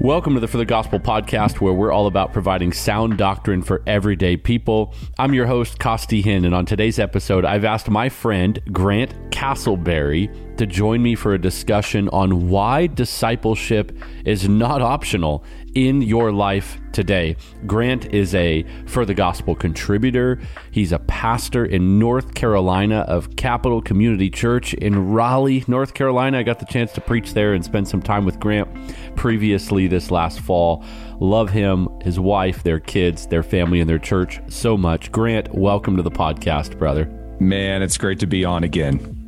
Welcome 0.00 0.34
to 0.34 0.40
the 0.40 0.48
For 0.48 0.58
the 0.58 0.66
Gospel 0.66 1.00
podcast, 1.00 1.60
where 1.62 1.72
we're 1.72 1.92
all 1.92 2.06
about 2.06 2.34
providing 2.34 2.74
sound 2.74 3.16
doctrine 3.16 3.62
for 3.62 3.82
everyday 3.86 4.36
people. 4.36 4.92
I'm 5.18 5.32
your 5.32 5.46
host, 5.46 5.78
Costi 5.78 6.22
Hinn, 6.22 6.44
and 6.44 6.54
on 6.54 6.66
today's 6.66 6.98
episode, 6.98 7.46
I've 7.46 7.64
asked 7.64 7.88
my 7.88 8.10
friend 8.10 8.60
Grant 8.70 9.14
Castleberry 9.30 10.28
to 10.62 10.66
join 10.66 11.02
me 11.02 11.16
for 11.16 11.34
a 11.34 11.40
discussion 11.40 12.08
on 12.10 12.48
why 12.48 12.86
discipleship 12.86 13.90
is 14.24 14.48
not 14.48 14.80
optional 14.80 15.42
in 15.74 16.00
your 16.00 16.30
life 16.30 16.78
today. 16.92 17.34
Grant 17.66 18.14
is 18.14 18.32
a 18.36 18.64
For 18.86 19.04
the 19.04 19.12
Gospel 19.14 19.56
contributor. 19.56 20.40
He's 20.70 20.92
a 20.92 21.00
pastor 21.00 21.64
in 21.64 21.98
North 21.98 22.34
Carolina 22.34 23.00
of 23.08 23.34
Capital 23.34 23.82
Community 23.82 24.30
Church 24.30 24.72
in 24.74 25.10
Raleigh, 25.10 25.64
North 25.66 25.94
Carolina. 25.94 26.38
I 26.38 26.42
got 26.44 26.60
the 26.60 26.66
chance 26.66 26.92
to 26.92 27.00
preach 27.00 27.34
there 27.34 27.54
and 27.54 27.64
spend 27.64 27.88
some 27.88 28.00
time 28.00 28.24
with 28.24 28.38
Grant 28.38 28.68
previously 29.16 29.88
this 29.88 30.12
last 30.12 30.38
fall. 30.38 30.84
Love 31.18 31.50
him, 31.50 31.88
his 32.02 32.20
wife, 32.20 32.62
their 32.62 32.78
kids, 32.78 33.26
their 33.26 33.42
family, 33.42 33.80
and 33.80 33.90
their 33.90 33.98
church 33.98 34.40
so 34.48 34.76
much. 34.76 35.10
Grant, 35.10 35.52
welcome 35.52 35.96
to 35.96 36.04
the 36.04 36.10
podcast, 36.10 36.78
brother. 36.78 37.06
Man, 37.40 37.82
it's 37.82 37.98
great 37.98 38.20
to 38.20 38.28
be 38.28 38.44
on 38.44 38.62
again. 38.62 39.21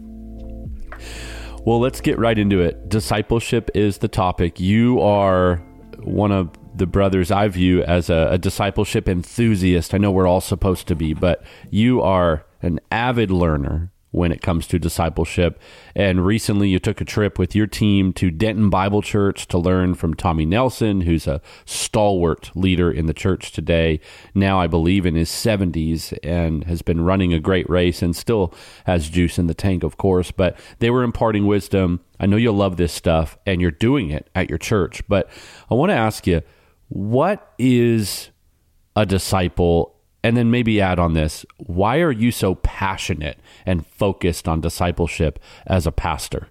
Well, 1.67 1.81
let's 1.81 2.03
get 2.03 2.19
right 2.19 2.39
into 2.39 2.61
it. 2.61 2.91
Discipleship 2.91 3.71
is 3.73 3.99
the 3.99 4.09
topic. 4.09 4.61
You 4.61 5.01
are 5.01 5.57
one 6.03 6.31
of 6.31 6.51
the 6.75 6.87
brothers 6.87 7.31
I 7.31 7.49
view 7.49 7.83
as 7.85 8.11
a, 8.11 8.29
a, 8.33 8.39
discipleship 8.39 9.09
enthusiast. 9.09 9.95
I 9.95 9.99
know 9.99 10.11
we're 10.11 10.27
all 10.27 10.43
supposed 10.43 10.89
to 10.89 10.95
be, 10.95 11.15
but 11.15 11.43
you 11.71 12.03
are 12.03 12.45
an 12.61 12.81
avid 12.91 13.31
learner 13.31 13.93
when 14.15 14.31
it 14.31 14.41
comes 14.41 14.69
to 14.69 14.79
discipleship. 14.79 15.61
And 15.97 16.25
recently 16.25 16.69
you 16.69 16.79
took 16.79 17.01
a 17.01 17.05
trip 17.05 17.37
with 17.37 17.57
your 17.57 17.67
team 17.67 18.13
to 18.13 18.31
Denton 18.31 18.71
Bible 18.71 19.03
Church 19.03 19.49
to 19.49 19.59
learn 19.59 19.95
from 19.95 20.15
Tommy 20.15 20.47
Nelson, 20.47 21.01
who's 21.01 21.27
a 21.27 21.41
stalwart 21.65 22.53
leader 22.55 22.93
in 22.93 23.07
the 23.07 23.13
church 23.13 23.51
today. 23.51 23.99
Now, 24.33 24.61
I 24.61 24.69
believe, 24.69 25.05
in 25.05 25.17
his 25.17 25.31
70s 25.31 26.17
and 26.23 26.63
has 26.65 26.81
been 26.81 27.01
running 27.01 27.35
a 27.35 27.41
great 27.41 27.69
race 27.69 28.03
and 28.03 28.15
still 28.15 28.55
has 28.87 29.11
juice 29.11 29.37
in 29.37 29.49
the 29.49 29.55
tank, 29.55 29.83
of 29.83 29.97
course. 29.97 30.31
But 30.31 30.57
they 30.79 30.91
were 30.91 31.03
imparting 31.03 31.49
wisdom. 31.49 31.99
I 32.21 32.27
know 32.27 32.37
you'll 32.37 32.55
love 32.55 32.77
this 32.77 32.93
stuff 32.93 33.37
and 33.45 33.61
you're 33.61 33.73
doing 33.73 34.11
it 34.11 34.31
at 34.37 34.49
your 34.49 34.59
church. 34.59 35.03
But 35.09 35.29
I 35.69 35.75
want 35.75 35.91
to 35.91 35.97
ask 35.97 36.25
you, 36.29 36.43
what 36.89 37.53
is 37.59 38.31
a 38.95 39.05
disciple 39.05 39.94
and 40.25 40.37
then 40.37 40.51
maybe 40.51 40.81
add 40.81 40.99
on 40.99 41.13
this 41.13 41.47
why 41.59 41.99
are 41.99 42.11
you 42.11 42.33
so 42.33 42.57
passionate 42.57 43.39
and 43.65 43.87
focused 43.87 44.49
on 44.49 44.61
discipleship 44.61 45.39
as 45.67 45.87
a 45.87 45.93
pastor? 45.93 46.49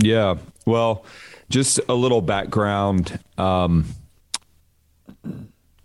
Yeah, 0.00 0.36
well, 0.64 1.04
just 1.50 1.80
a 1.88 1.94
little 1.94 2.20
background. 2.20 3.18
Um, 3.36 3.86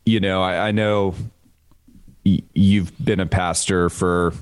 you 0.06 0.20
know, 0.20 0.44
I, 0.44 0.68
I 0.68 0.72
know 0.72 1.16
y- 2.24 2.44
you've 2.54 2.92
been 3.04 3.20
a 3.20 3.26
pastor 3.26 3.90
for 3.90 4.34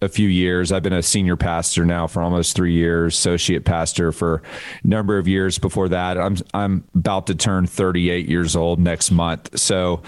a 0.00 0.08
few 0.08 0.28
years. 0.28 0.72
I've 0.72 0.82
been 0.82 0.92
a 0.92 1.02
senior 1.02 1.36
pastor 1.36 1.84
now 1.84 2.06
for 2.06 2.22
almost 2.22 2.56
three 2.56 2.72
years, 2.72 3.14
associate 3.14 3.64
pastor 3.64 4.10
for 4.10 4.42
a 4.82 4.86
number 4.86 5.18
of 5.18 5.28
years 5.28 5.58
before 5.58 5.88
that. 5.90 6.18
I'm 6.18 6.36
I'm 6.54 6.84
about 6.94 7.26
to 7.28 7.34
turn 7.34 7.66
38 7.66 8.28
years 8.28 8.56
old 8.56 8.80
next 8.80 9.10
month. 9.10 9.58
So 9.58 10.02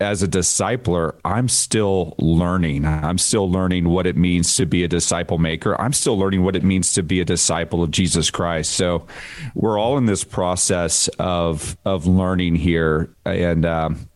as 0.00 0.22
a 0.22 0.28
discipler, 0.28 1.14
I'm 1.24 1.48
still 1.48 2.14
learning. 2.18 2.84
I'm 2.84 3.18
still 3.18 3.50
learning 3.50 3.88
what 3.88 4.06
it 4.06 4.16
means 4.16 4.56
to 4.56 4.66
be 4.66 4.82
a 4.82 4.88
disciple 4.88 5.38
maker. 5.38 5.80
I'm 5.80 5.92
still 5.92 6.18
learning 6.18 6.42
what 6.42 6.56
it 6.56 6.64
means 6.64 6.92
to 6.94 7.02
be 7.02 7.20
a 7.20 7.24
disciple 7.24 7.82
of 7.82 7.90
Jesus 7.90 8.30
Christ. 8.30 8.72
So 8.72 9.06
we're 9.54 9.78
all 9.78 9.96
in 9.96 10.06
this 10.06 10.24
process 10.24 11.08
of 11.18 11.76
of 11.84 12.06
learning 12.06 12.56
here, 12.56 13.14
and 13.24 13.64
um, 13.64 14.08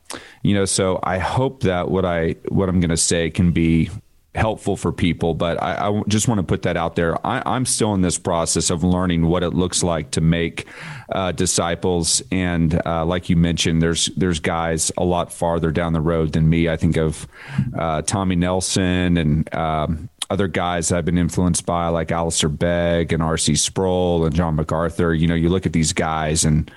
you 0.42 0.54
know, 0.54 0.64
so 0.64 0.98
I 1.02 1.18
hope 1.18 1.62
that 1.62 1.90
what 1.90 2.04
I 2.04 2.36
what 2.48 2.68
I'm 2.68 2.80
going 2.80 2.90
to 2.90 2.96
say 2.96 3.30
can 3.30 3.52
be 3.52 3.90
helpful 4.38 4.76
for 4.76 4.92
people. 4.92 5.34
But 5.34 5.62
I, 5.62 5.88
I 5.88 6.02
just 6.08 6.28
want 6.28 6.38
to 6.38 6.44
put 6.44 6.62
that 6.62 6.76
out 6.76 6.96
there. 6.96 7.26
I, 7.26 7.56
am 7.56 7.66
still 7.66 7.94
in 7.94 8.00
this 8.00 8.18
process 8.18 8.70
of 8.70 8.82
learning 8.82 9.26
what 9.26 9.42
it 9.42 9.50
looks 9.50 9.82
like 9.82 10.12
to 10.12 10.20
make 10.20 10.66
uh, 11.10 11.32
disciples. 11.32 12.22
And 12.30 12.80
uh, 12.86 13.04
like 13.04 13.28
you 13.28 13.36
mentioned, 13.36 13.82
there's 13.82 14.06
there's 14.16 14.40
guys 14.40 14.90
a 14.96 15.04
lot 15.04 15.32
farther 15.32 15.70
down 15.70 15.92
the 15.92 16.00
road 16.00 16.32
than 16.32 16.48
me. 16.48 16.68
I 16.68 16.76
think 16.76 16.96
of 16.96 17.26
uh, 17.78 18.02
Tommy 18.02 18.36
Nelson 18.36 19.16
and. 19.18 19.54
Um, 19.54 20.08
other 20.30 20.46
guys 20.46 20.92
I've 20.92 21.06
been 21.06 21.16
influenced 21.16 21.64
by, 21.64 21.88
like 21.88 22.12
Alistair 22.12 22.50
Begg 22.50 23.14
and 23.14 23.22
R.C. 23.22 23.56
Sproul 23.56 24.26
and 24.26 24.34
John 24.34 24.56
MacArthur. 24.56 25.14
You 25.14 25.26
know, 25.26 25.34
you 25.34 25.48
look 25.48 25.64
at 25.64 25.72
these 25.72 25.94
guys 25.94 26.44
and 26.44 26.70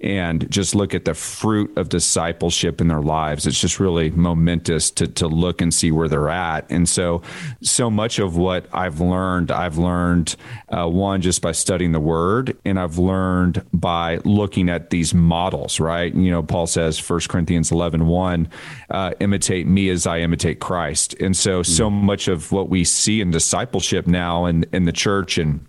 and 0.00 0.50
just 0.50 0.74
look 0.74 0.94
at 0.94 1.06
the 1.06 1.14
fruit 1.14 1.76
of 1.76 1.88
discipleship 1.88 2.80
in 2.80 2.88
their 2.88 3.00
lives. 3.00 3.46
It's 3.46 3.60
just 3.60 3.80
really 3.80 4.10
momentous 4.10 4.90
to 4.92 5.06
to 5.06 5.26
look 5.26 5.62
and 5.62 5.72
see 5.72 5.90
where 5.90 6.08
they're 6.08 6.28
at. 6.28 6.70
And 6.70 6.88
so, 6.88 7.22
so 7.62 7.90
much 7.90 8.18
of 8.18 8.36
what 8.36 8.66
I've 8.72 9.00
learned, 9.00 9.50
I've 9.50 9.78
learned 9.78 10.36
uh, 10.68 10.86
one 10.88 11.22
just 11.22 11.40
by 11.40 11.52
studying 11.52 11.92
the 11.92 12.00
Word, 12.00 12.56
and 12.64 12.78
I've 12.78 12.98
learned 12.98 13.64
by 13.72 14.18
looking 14.24 14.68
at 14.68 14.90
these 14.90 15.14
models. 15.14 15.80
Right? 15.80 16.14
You 16.14 16.30
know, 16.30 16.42
Paul 16.42 16.66
says, 16.66 16.98
First 16.98 17.28
Corinthians 17.28 17.72
11, 17.72 18.06
1, 18.06 18.48
uh, 18.90 19.12
imitate 19.20 19.66
me 19.66 19.88
as 19.88 20.06
I 20.06 20.18
imitate 20.18 20.60
Christ. 20.60 21.14
And 21.20 21.36
so, 21.36 21.62
so 21.62 21.88
much 21.88 22.28
of 22.28 22.52
what 22.52 22.68
we 22.68 22.84
see 22.84 23.20
in 23.20 23.30
discipleship 23.30 24.06
now 24.06 24.44
in 24.44 24.66
in 24.72 24.84
the 24.84 24.92
church 24.92 25.38
and 25.38 25.66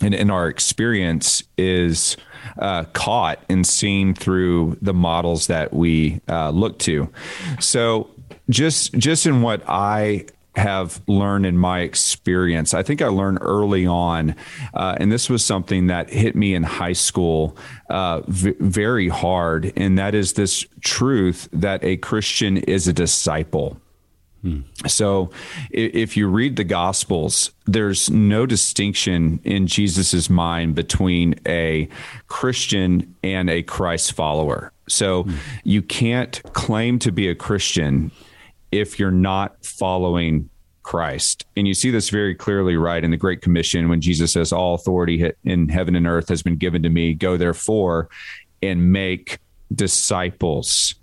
and 0.00 0.14
in 0.14 0.30
our 0.30 0.48
experience 0.48 1.42
is 1.56 2.16
uh, 2.58 2.84
caught 2.92 3.42
and 3.48 3.66
seen 3.66 4.14
through 4.14 4.76
the 4.80 4.94
models 4.94 5.46
that 5.46 5.72
we 5.72 6.20
uh, 6.28 6.50
look 6.50 6.78
to. 6.80 7.08
So 7.60 8.10
just 8.48 8.94
just 8.94 9.26
in 9.26 9.42
what 9.42 9.62
I 9.66 10.26
have 10.56 11.02
learned 11.06 11.44
in 11.44 11.56
my 11.56 11.80
experience. 11.80 12.72
I 12.72 12.82
think 12.82 13.02
I 13.02 13.08
learned 13.08 13.38
early 13.40 13.86
on, 13.86 14.34
uh, 14.74 14.96
and 14.98 15.12
this 15.12 15.28
was 15.28 15.44
something 15.44 15.88
that 15.88 16.08
hit 16.08 16.34
me 16.34 16.54
in 16.54 16.62
high 16.62 16.94
school 16.94 17.56
uh, 17.90 18.22
v- 18.26 18.54
very 18.58 19.08
hard, 19.08 19.72
and 19.76 19.98
that 19.98 20.14
is 20.14 20.32
this 20.32 20.64
truth 20.80 21.48
that 21.52 21.84
a 21.84 21.98
Christian 21.98 22.56
is 22.56 22.88
a 22.88 22.92
disciple. 22.92 23.78
So 24.86 25.30
if 25.70 26.16
you 26.16 26.28
read 26.28 26.56
the 26.56 26.64
Gospels, 26.64 27.50
there's 27.66 28.10
no 28.10 28.46
distinction 28.46 29.40
in 29.44 29.66
Jesus's 29.66 30.30
mind 30.30 30.74
between 30.74 31.34
a 31.46 31.88
Christian 32.28 33.14
and 33.22 33.50
a 33.50 33.62
Christ 33.62 34.12
follower. 34.12 34.72
So 34.88 35.26
you 35.64 35.82
can't 35.82 36.40
claim 36.52 36.98
to 37.00 37.10
be 37.10 37.28
a 37.28 37.34
Christian 37.34 38.12
if 38.70 38.98
you're 38.98 39.10
not 39.10 39.64
following 39.64 40.48
Christ. 40.82 41.44
And 41.56 41.66
you 41.66 41.74
see 41.74 41.90
this 41.90 42.10
very 42.10 42.34
clearly, 42.34 42.76
right, 42.76 43.02
in 43.02 43.10
the 43.10 43.16
Great 43.16 43.42
Commission 43.42 43.88
when 43.88 44.00
Jesus 44.00 44.32
says, 44.32 44.52
All 44.52 44.74
authority 44.74 45.32
in 45.42 45.68
heaven 45.68 45.96
and 45.96 46.06
earth 46.06 46.28
has 46.28 46.42
been 46.42 46.56
given 46.56 46.84
to 46.84 46.88
me. 46.88 47.12
Go 47.12 47.36
therefore 47.36 48.08
and 48.62 48.92
make 48.92 49.40
disciples 49.74 50.94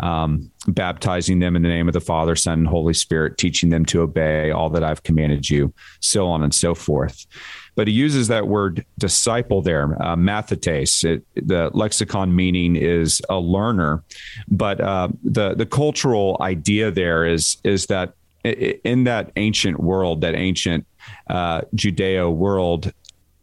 um, 0.00 0.50
baptizing 0.68 1.38
them 1.38 1.56
in 1.56 1.62
the 1.62 1.68
name 1.68 1.88
of 1.88 1.94
the 1.94 2.00
Father, 2.00 2.36
Son, 2.36 2.60
and 2.60 2.68
Holy 2.68 2.94
Spirit, 2.94 3.38
teaching 3.38 3.70
them 3.70 3.84
to 3.86 4.00
obey 4.00 4.50
all 4.50 4.70
that 4.70 4.84
I've 4.84 5.02
commanded 5.02 5.48
you, 5.48 5.72
so 6.00 6.28
on 6.28 6.42
and 6.42 6.54
so 6.54 6.74
forth. 6.74 7.26
But 7.74 7.88
he 7.88 7.94
uses 7.94 8.28
that 8.28 8.48
word 8.48 8.84
disciple 8.98 9.62
there, 9.62 10.00
uh, 10.02 10.16
mathetes. 10.16 11.04
It, 11.04 11.24
the 11.34 11.70
lexicon 11.74 12.34
meaning 12.34 12.76
is 12.76 13.22
a 13.28 13.38
learner, 13.38 14.02
but 14.48 14.80
uh, 14.80 15.08
the 15.22 15.54
the 15.54 15.66
cultural 15.66 16.36
idea 16.40 16.90
there 16.90 17.24
is 17.24 17.56
is 17.64 17.86
that 17.86 18.14
in 18.44 19.04
that 19.04 19.32
ancient 19.36 19.80
world, 19.80 20.20
that 20.20 20.34
ancient 20.34 20.86
uh, 21.28 21.62
Judeo 21.74 22.32
world, 22.32 22.92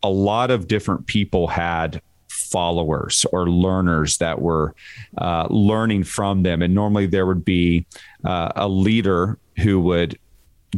a 0.04 0.10
lot 0.10 0.52
of 0.52 0.68
different 0.68 1.08
people 1.08 1.48
had 1.48 2.02
followers 2.52 3.26
or 3.32 3.50
learners 3.50 4.18
that 4.18 4.42
were 4.42 4.76
uh, 5.18 5.48
learning 5.50 6.04
from 6.04 6.44
them. 6.44 6.62
And 6.62 6.74
normally 6.74 7.08
there 7.08 7.26
would 7.26 7.46
be 7.46 7.86
uh, 8.24 8.52
a 8.56 8.68
leader 8.68 9.38
who 9.58 9.80
would 9.82 10.18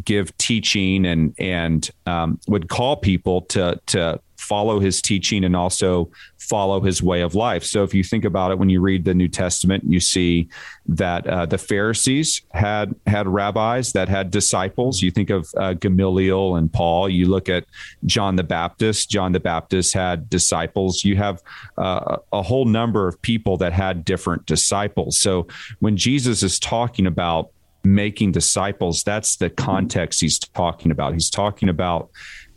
give 0.06 0.38
teaching 0.38 1.06
and 1.06 1.34
and 1.40 1.90
um, 2.06 2.40
would 2.48 2.70
call 2.70 2.96
people 2.96 3.42
to 3.42 3.80
to 3.88 4.20
follow 4.48 4.80
his 4.80 5.02
teaching 5.02 5.44
and 5.44 5.56
also 5.56 6.10
follow 6.38 6.80
his 6.80 7.04
way 7.04 7.22
of 7.22 7.36
life. 7.36 7.64
So 7.64 7.84
if 7.84 7.94
you 7.94 8.04
think 8.04 8.24
about 8.26 8.52
it, 8.52 8.60
when 8.60 8.70
you 8.70 8.80
read 8.80 9.04
the 9.04 9.14
New 9.14 9.28
Testament, 9.28 9.84
you 9.86 10.00
see 10.00 10.48
that 10.88 11.28
uh, 11.28 11.46
the 11.46 11.58
Pharisees 11.58 12.42
had 12.54 12.96
had 13.06 13.28
rabbis 13.28 13.92
that 13.94 14.08
had 14.08 14.32
disciples. 14.32 15.02
You 15.02 15.12
think 15.12 15.30
of 15.30 15.48
uh, 15.58 15.74
Gamaliel 15.74 16.56
and 16.56 16.72
Paul. 16.72 17.10
You 17.10 17.28
look 17.28 17.50
at 17.50 17.66
John 18.06 18.38
the 18.38 18.44
Baptist. 18.44 19.10
John 19.10 19.34
the 19.34 19.40
Baptist 19.40 19.94
had 19.94 20.30
disciples. 20.30 21.04
You 21.04 21.18
have 21.18 21.42
uh, 21.78 22.18
a 22.32 22.42
whole 22.42 22.66
number 22.66 23.08
of 23.08 23.22
people 23.22 23.58
that 23.58 23.74
had 23.74 24.06
different 24.06 24.46
disciples. 24.46 25.18
So 25.18 25.48
when 25.80 25.98
Jesus 25.98 26.44
is 26.44 26.60
talking 26.60 27.08
about 27.08 27.52
making 27.84 28.32
disciples, 28.32 29.04
that's 29.04 29.36
the 29.38 29.50
context 29.50 30.22
he's 30.22 30.40
talking 30.40 30.92
about. 30.92 31.14
He's 31.14 31.30
talking 31.30 31.70
about 31.70 32.10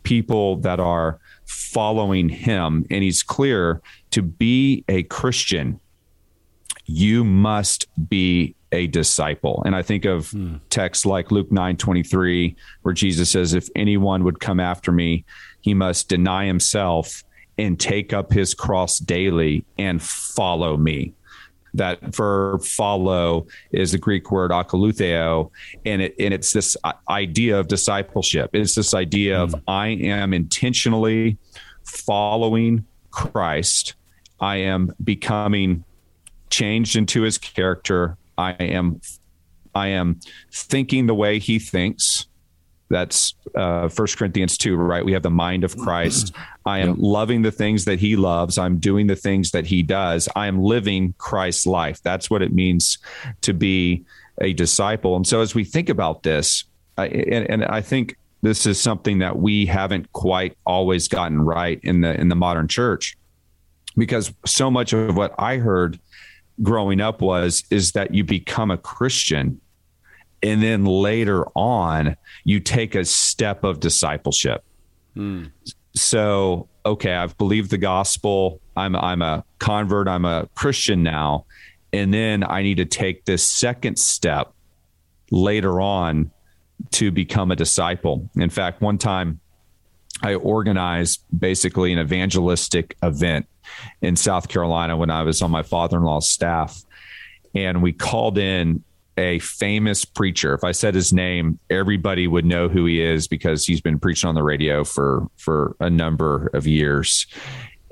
people 0.03 0.57
that 0.57 0.79
are 0.79 1.19
following 1.51 2.29
him. 2.29 2.85
And 2.89 3.03
he's 3.03 3.23
clear 3.23 3.81
to 4.11 4.21
be 4.21 4.85
a 4.87 5.03
Christian, 5.03 5.79
you 6.85 7.23
must 7.23 7.87
be 8.09 8.55
a 8.71 8.87
disciple. 8.87 9.61
And 9.65 9.75
I 9.75 9.81
think 9.81 10.05
of 10.05 10.31
hmm. 10.31 10.55
texts 10.69 11.05
like 11.05 11.31
Luke 11.31 11.51
9 11.51 11.77
23, 11.77 12.55
where 12.83 12.93
Jesus 12.93 13.29
says, 13.29 13.53
If 13.53 13.69
anyone 13.75 14.23
would 14.23 14.39
come 14.39 14.59
after 14.59 14.91
me, 14.91 15.25
he 15.59 15.73
must 15.73 16.07
deny 16.07 16.45
himself 16.45 17.23
and 17.57 17.79
take 17.79 18.13
up 18.13 18.31
his 18.31 18.53
cross 18.53 18.97
daily 18.97 19.65
and 19.77 20.01
follow 20.01 20.77
me. 20.77 21.13
That 21.73 22.01
verb 22.01 22.63
follow 22.63 23.47
is 23.71 23.93
the 23.93 23.97
Greek 23.97 24.31
word 24.31 24.51
akolutheo, 24.51 25.51
and 25.85 26.01
it 26.01 26.15
and 26.19 26.33
it's 26.33 26.51
this 26.51 26.75
idea 27.09 27.59
of 27.59 27.67
discipleship. 27.67 28.49
It's 28.53 28.75
this 28.75 28.93
idea 28.93 29.37
mm. 29.37 29.43
of 29.43 29.53
hmm. 29.53 29.59
I 29.67 29.87
am 29.87 30.33
intentionally 30.33 31.37
following 31.83 32.85
Christ. 33.11 33.95
I 34.39 34.57
am 34.57 34.93
becoming 35.03 35.83
changed 36.49 36.95
into 36.95 37.21
his 37.21 37.37
character. 37.37 38.17
I 38.37 38.51
am 38.51 39.01
I 39.73 39.87
am 39.87 40.19
thinking 40.51 41.07
the 41.07 41.15
way 41.15 41.39
he 41.39 41.59
thinks. 41.59 42.27
That's 42.91 43.33
uh, 43.55 43.89
1 43.89 44.07
Corinthians 44.17 44.57
2, 44.57 44.75
right? 44.75 45.03
We 45.03 45.13
have 45.13 45.23
the 45.23 45.29
mind 45.29 45.63
of 45.63 45.77
Christ. 45.77 46.33
I 46.65 46.79
am 46.79 46.95
loving 46.99 47.41
the 47.41 47.51
things 47.51 47.85
that 47.85 47.99
he 47.99 48.15
loves. 48.15 48.57
I'm 48.57 48.77
doing 48.77 49.07
the 49.07 49.15
things 49.15 49.51
that 49.51 49.65
he 49.65 49.81
does. 49.81 50.29
I 50.35 50.47
am 50.47 50.61
living 50.61 51.13
Christ's 51.17 51.65
life. 51.65 52.01
That's 52.03 52.29
what 52.29 52.41
it 52.41 52.53
means 52.53 52.97
to 53.41 53.53
be 53.53 54.05
a 54.39 54.53
disciple. 54.53 55.15
And 55.15 55.25
so 55.25 55.41
as 55.41 55.55
we 55.55 55.63
think 55.63 55.89
about 55.89 56.23
this, 56.23 56.65
I, 56.97 57.07
and, 57.07 57.49
and 57.49 57.65
I 57.65 57.81
think 57.81 58.17
this 58.41 58.65
is 58.65 58.79
something 58.79 59.19
that 59.19 59.37
we 59.37 59.65
haven't 59.65 60.11
quite 60.13 60.57
always 60.65 61.07
gotten 61.07 61.41
right 61.41 61.79
in 61.83 62.01
the 62.01 62.19
in 62.19 62.29
the 62.29 62.35
modern 62.35 62.67
church 62.67 63.17
because 63.97 64.33
so 64.45 64.71
much 64.71 64.93
of 64.93 65.15
what 65.15 65.33
I 65.37 65.57
heard 65.57 65.99
growing 66.61 67.01
up 67.01 67.21
was 67.21 67.63
is 67.69 67.91
that 67.93 68.13
you 68.13 68.23
become 68.23 68.71
a 68.71 68.77
Christian 68.77 69.59
and 70.43 70.61
then 70.61 70.85
later 70.85 71.45
on 71.55 72.15
you 72.43 72.59
take 72.59 72.95
a 72.95 73.05
step 73.05 73.63
of 73.63 73.79
discipleship. 73.79 74.63
Mm. 75.15 75.51
So, 75.95 76.67
okay, 76.85 77.13
I've 77.13 77.37
believed 77.37 77.71
the 77.71 77.77
gospel. 77.77 78.61
I'm 78.75 78.95
I'm 78.95 79.21
a 79.21 79.43
convert. 79.59 80.07
I'm 80.07 80.25
a 80.25 80.47
Christian 80.55 81.03
now, 81.03 81.45
and 81.91 82.13
then 82.13 82.43
I 82.43 82.61
need 82.61 82.77
to 82.77 82.85
take 82.85 83.25
this 83.25 83.45
second 83.45 83.99
step 83.99 84.53
later 85.31 85.81
on 85.81 86.31
to 86.91 87.11
become 87.11 87.51
a 87.51 87.55
disciple. 87.55 88.29
In 88.35 88.49
fact, 88.49 88.81
one 88.81 88.97
time 88.97 89.39
I 90.23 90.35
organized 90.35 91.23
basically 91.37 91.93
an 91.93 91.99
evangelistic 91.99 92.95
event 93.03 93.47
in 94.01 94.15
South 94.15 94.47
Carolina 94.47 94.97
when 94.97 95.09
I 95.09 95.23
was 95.23 95.41
on 95.41 95.51
my 95.51 95.63
father 95.63 95.97
in 95.97 96.03
law's 96.03 96.29
staff. 96.29 96.83
And 97.53 97.81
we 97.81 97.91
called 97.91 98.37
in 98.37 98.83
a 99.17 99.39
famous 99.39 100.05
preacher. 100.05 100.53
If 100.53 100.63
I 100.63 100.71
said 100.71 100.95
his 100.95 101.11
name, 101.11 101.59
everybody 101.69 102.27
would 102.27 102.45
know 102.45 102.69
who 102.69 102.85
he 102.85 103.01
is 103.01 103.27
because 103.27 103.65
he's 103.65 103.81
been 103.81 103.99
preaching 103.99 104.27
on 104.27 104.35
the 104.35 104.43
radio 104.43 104.83
for 104.83 105.27
for 105.37 105.75
a 105.79 105.89
number 105.89 106.49
of 106.53 106.67
years. 106.67 107.27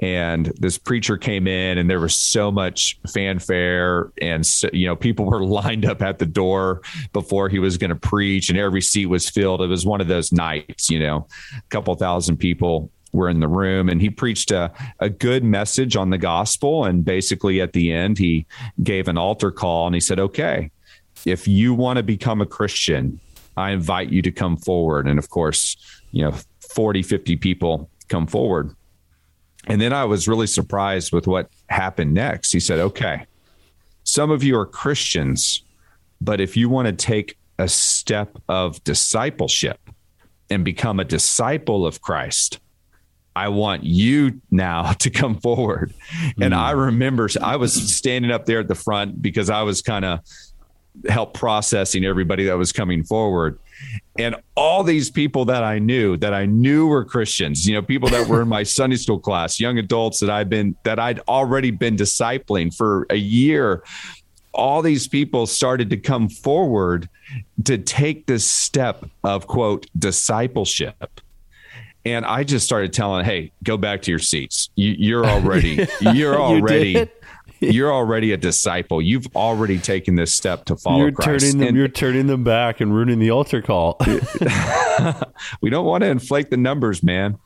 And 0.01 0.45
this 0.57 0.77
preacher 0.77 1.17
came 1.17 1.45
in, 1.45 1.77
and 1.77 1.89
there 1.89 1.99
was 1.99 2.15
so 2.15 2.51
much 2.51 2.97
fanfare, 3.13 4.13
and 4.21 4.45
so, 4.45 4.69
you 4.71 4.87
know 4.87 4.95
people 4.95 5.25
were 5.29 5.43
lined 5.43 5.85
up 5.85 6.01
at 6.01 6.19
the 6.19 6.25
door 6.25 6.81
before 7.11 7.49
he 7.49 7.59
was 7.59 7.77
going 7.77 7.89
to 7.89 7.95
preach, 7.95 8.49
and 8.49 8.57
every 8.57 8.81
seat 8.81 9.07
was 9.07 9.29
filled. 9.29 9.61
It 9.61 9.67
was 9.67 9.85
one 9.85 10.01
of 10.01 10.07
those 10.07 10.31
nights, 10.31 10.89
you 10.89 10.99
know, 10.99 11.27
a 11.57 11.61
couple 11.69 11.93
thousand 11.95 12.37
people 12.37 12.91
were 13.11 13.29
in 13.29 13.39
the 13.39 13.47
room 13.47 13.89
and 13.89 14.01
he 14.01 14.09
preached 14.09 14.51
a, 14.51 14.71
a 14.99 15.09
good 15.09 15.43
message 15.43 15.95
on 15.95 16.09
the 16.09 16.17
gospel 16.17 16.85
and 16.85 17.03
basically 17.03 17.59
at 17.59 17.73
the 17.73 17.91
end 17.91 18.17
he 18.17 18.45
gave 18.83 19.07
an 19.07 19.17
altar 19.17 19.51
call 19.51 19.87
and 19.87 19.95
he 19.95 19.99
said 19.99 20.19
okay 20.19 20.69
if 21.25 21.47
you 21.47 21.73
want 21.73 21.97
to 21.97 22.03
become 22.03 22.41
a 22.41 22.45
Christian, 22.45 23.19
I 23.57 23.71
invite 23.71 24.09
you 24.09 24.21
to 24.21 24.31
come 24.31 24.57
forward. 24.57 25.07
And 25.07 25.19
of 25.19 25.29
course, 25.29 25.75
you 26.11 26.23
know, 26.23 26.33
40, 26.73 27.03
50 27.03 27.35
people 27.37 27.89
come 28.07 28.27
forward. 28.27 28.75
And 29.67 29.81
then 29.81 29.93
I 29.93 30.05
was 30.05 30.27
really 30.27 30.47
surprised 30.47 31.11
with 31.11 31.27
what 31.27 31.49
happened 31.69 32.13
next. 32.13 32.51
He 32.51 32.59
said, 32.59 32.79
okay, 32.79 33.25
some 34.03 34.31
of 34.31 34.43
you 34.43 34.57
are 34.57 34.65
Christians, 34.65 35.63
but 36.21 36.41
if 36.41 36.57
you 36.57 36.69
want 36.69 36.87
to 36.87 36.93
take 36.93 37.37
a 37.57 37.67
step 37.67 38.37
of 38.47 38.83
discipleship 38.83 39.79
and 40.49 40.63
become 40.63 40.99
a 40.99 41.05
disciple 41.05 41.85
of 41.85 42.01
Christ, 42.01 42.59
I 43.35 43.49
want 43.49 43.83
you 43.83 44.41
now 44.49 44.93
to 44.99 45.09
come 45.09 45.39
forward. 45.39 45.93
Mm. 46.37 46.45
And 46.45 46.55
I 46.55 46.71
remember 46.71 47.29
I 47.41 47.57
was 47.57 47.73
standing 47.73 48.31
up 48.31 48.45
there 48.45 48.59
at 48.59 48.67
the 48.67 48.75
front 48.75 49.21
because 49.21 49.49
I 49.49 49.61
was 49.61 49.81
kind 49.81 50.05
of 50.05 50.21
help 51.07 51.33
processing 51.33 52.05
everybody 52.05 52.45
that 52.45 52.57
was 52.57 52.71
coming 52.71 53.03
forward 53.03 53.59
and 54.17 54.35
all 54.55 54.83
these 54.83 55.09
people 55.09 55.45
that 55.45 55.63
I 55.63 55.79
knew 55.79 56.17
that 56.17 56.33
I 56.33 56.45
knew 56.45 56.87
were 56.87 57.05
Christians, 57.05 57.65
you 57.67 57.73
know, 57.73 57.81
people 57.81 58.09
that 58.09 58.27
were 58.27 58.41
in 58.41 58.47
my 58.47 58.63
Sunday 58.63 58.97
school 58.97 59.19
class, 59.19 59.59
young 59.59 59.77
adults 59.77 60.19
that 60.19 60.29
I've 60.29 60.49
been 60.49 60.75
that 60.83 60.99
I'd 60.99 61.19
already 61.21 61.71
been 61.71 61.95
discipling 61.95 62.75
for 62.75 63.05
a 63.09 63.15
year. 63.15 63.83
All 64.53 64.81
these 64.81 65.07
people 65.07 65.47
started 65.47 65.89
to 65.91 65.97
come 65.97 66.27
forward 66.27 67.07
to 67.63 67.77
take 67.77 68.25
this 68.25 68.49
step 68.49 69.05
of 69.23 69.47
quote 69.47 69.85
discipleship. 69.97 71.21
And 72.05 72.25
I 72.25 72.43
just 72.43 72.65
started 72.65 72.91
telling, 72.91 73.23
"Hey, 73.25 73.51
go 73.63 73.77
back 73.77 74.01
to 74.03 74.11
your 74.11 74.19
seats. 74.19 74.69
You, 74.75 75.19
are 75.19 75.25
already, 75.29 75.87
you're 76.01 76.35
already, 76.35 77.07
you're 77.73 77.93
already 77.93 78.31
a 78.31 78.37
disciple. 78.37 79.01
You've 79.01 79.27
already 79.35 79.79
taken 79.79 80.15
this 80.15 80.33
step 80.33 80.65
to 80.65 80.75
follow 80.75 80.99
you're 80.99 81.11
Christ. 81.11 81.41
Turning 81.41 81.57
them, 81.59 81.67
and, 81.69 81.77
you're 81.77 81.87
turning 81.87 82.27
them 82.27 82.43
back 82.43 82.81
and 82.81 82.93
ruining 82.93 83.19
the 83.19 83.31
altar 83.31 83.61
call. 83.61 83.97
we 85.61 85.69
don't 85.69 85.85
want 85.85 86.03
to 86.03 86.09
inflate 86.09 86.49
the 86.49 86.57
numbers, 86.57 87.03
man. 87.03 87.37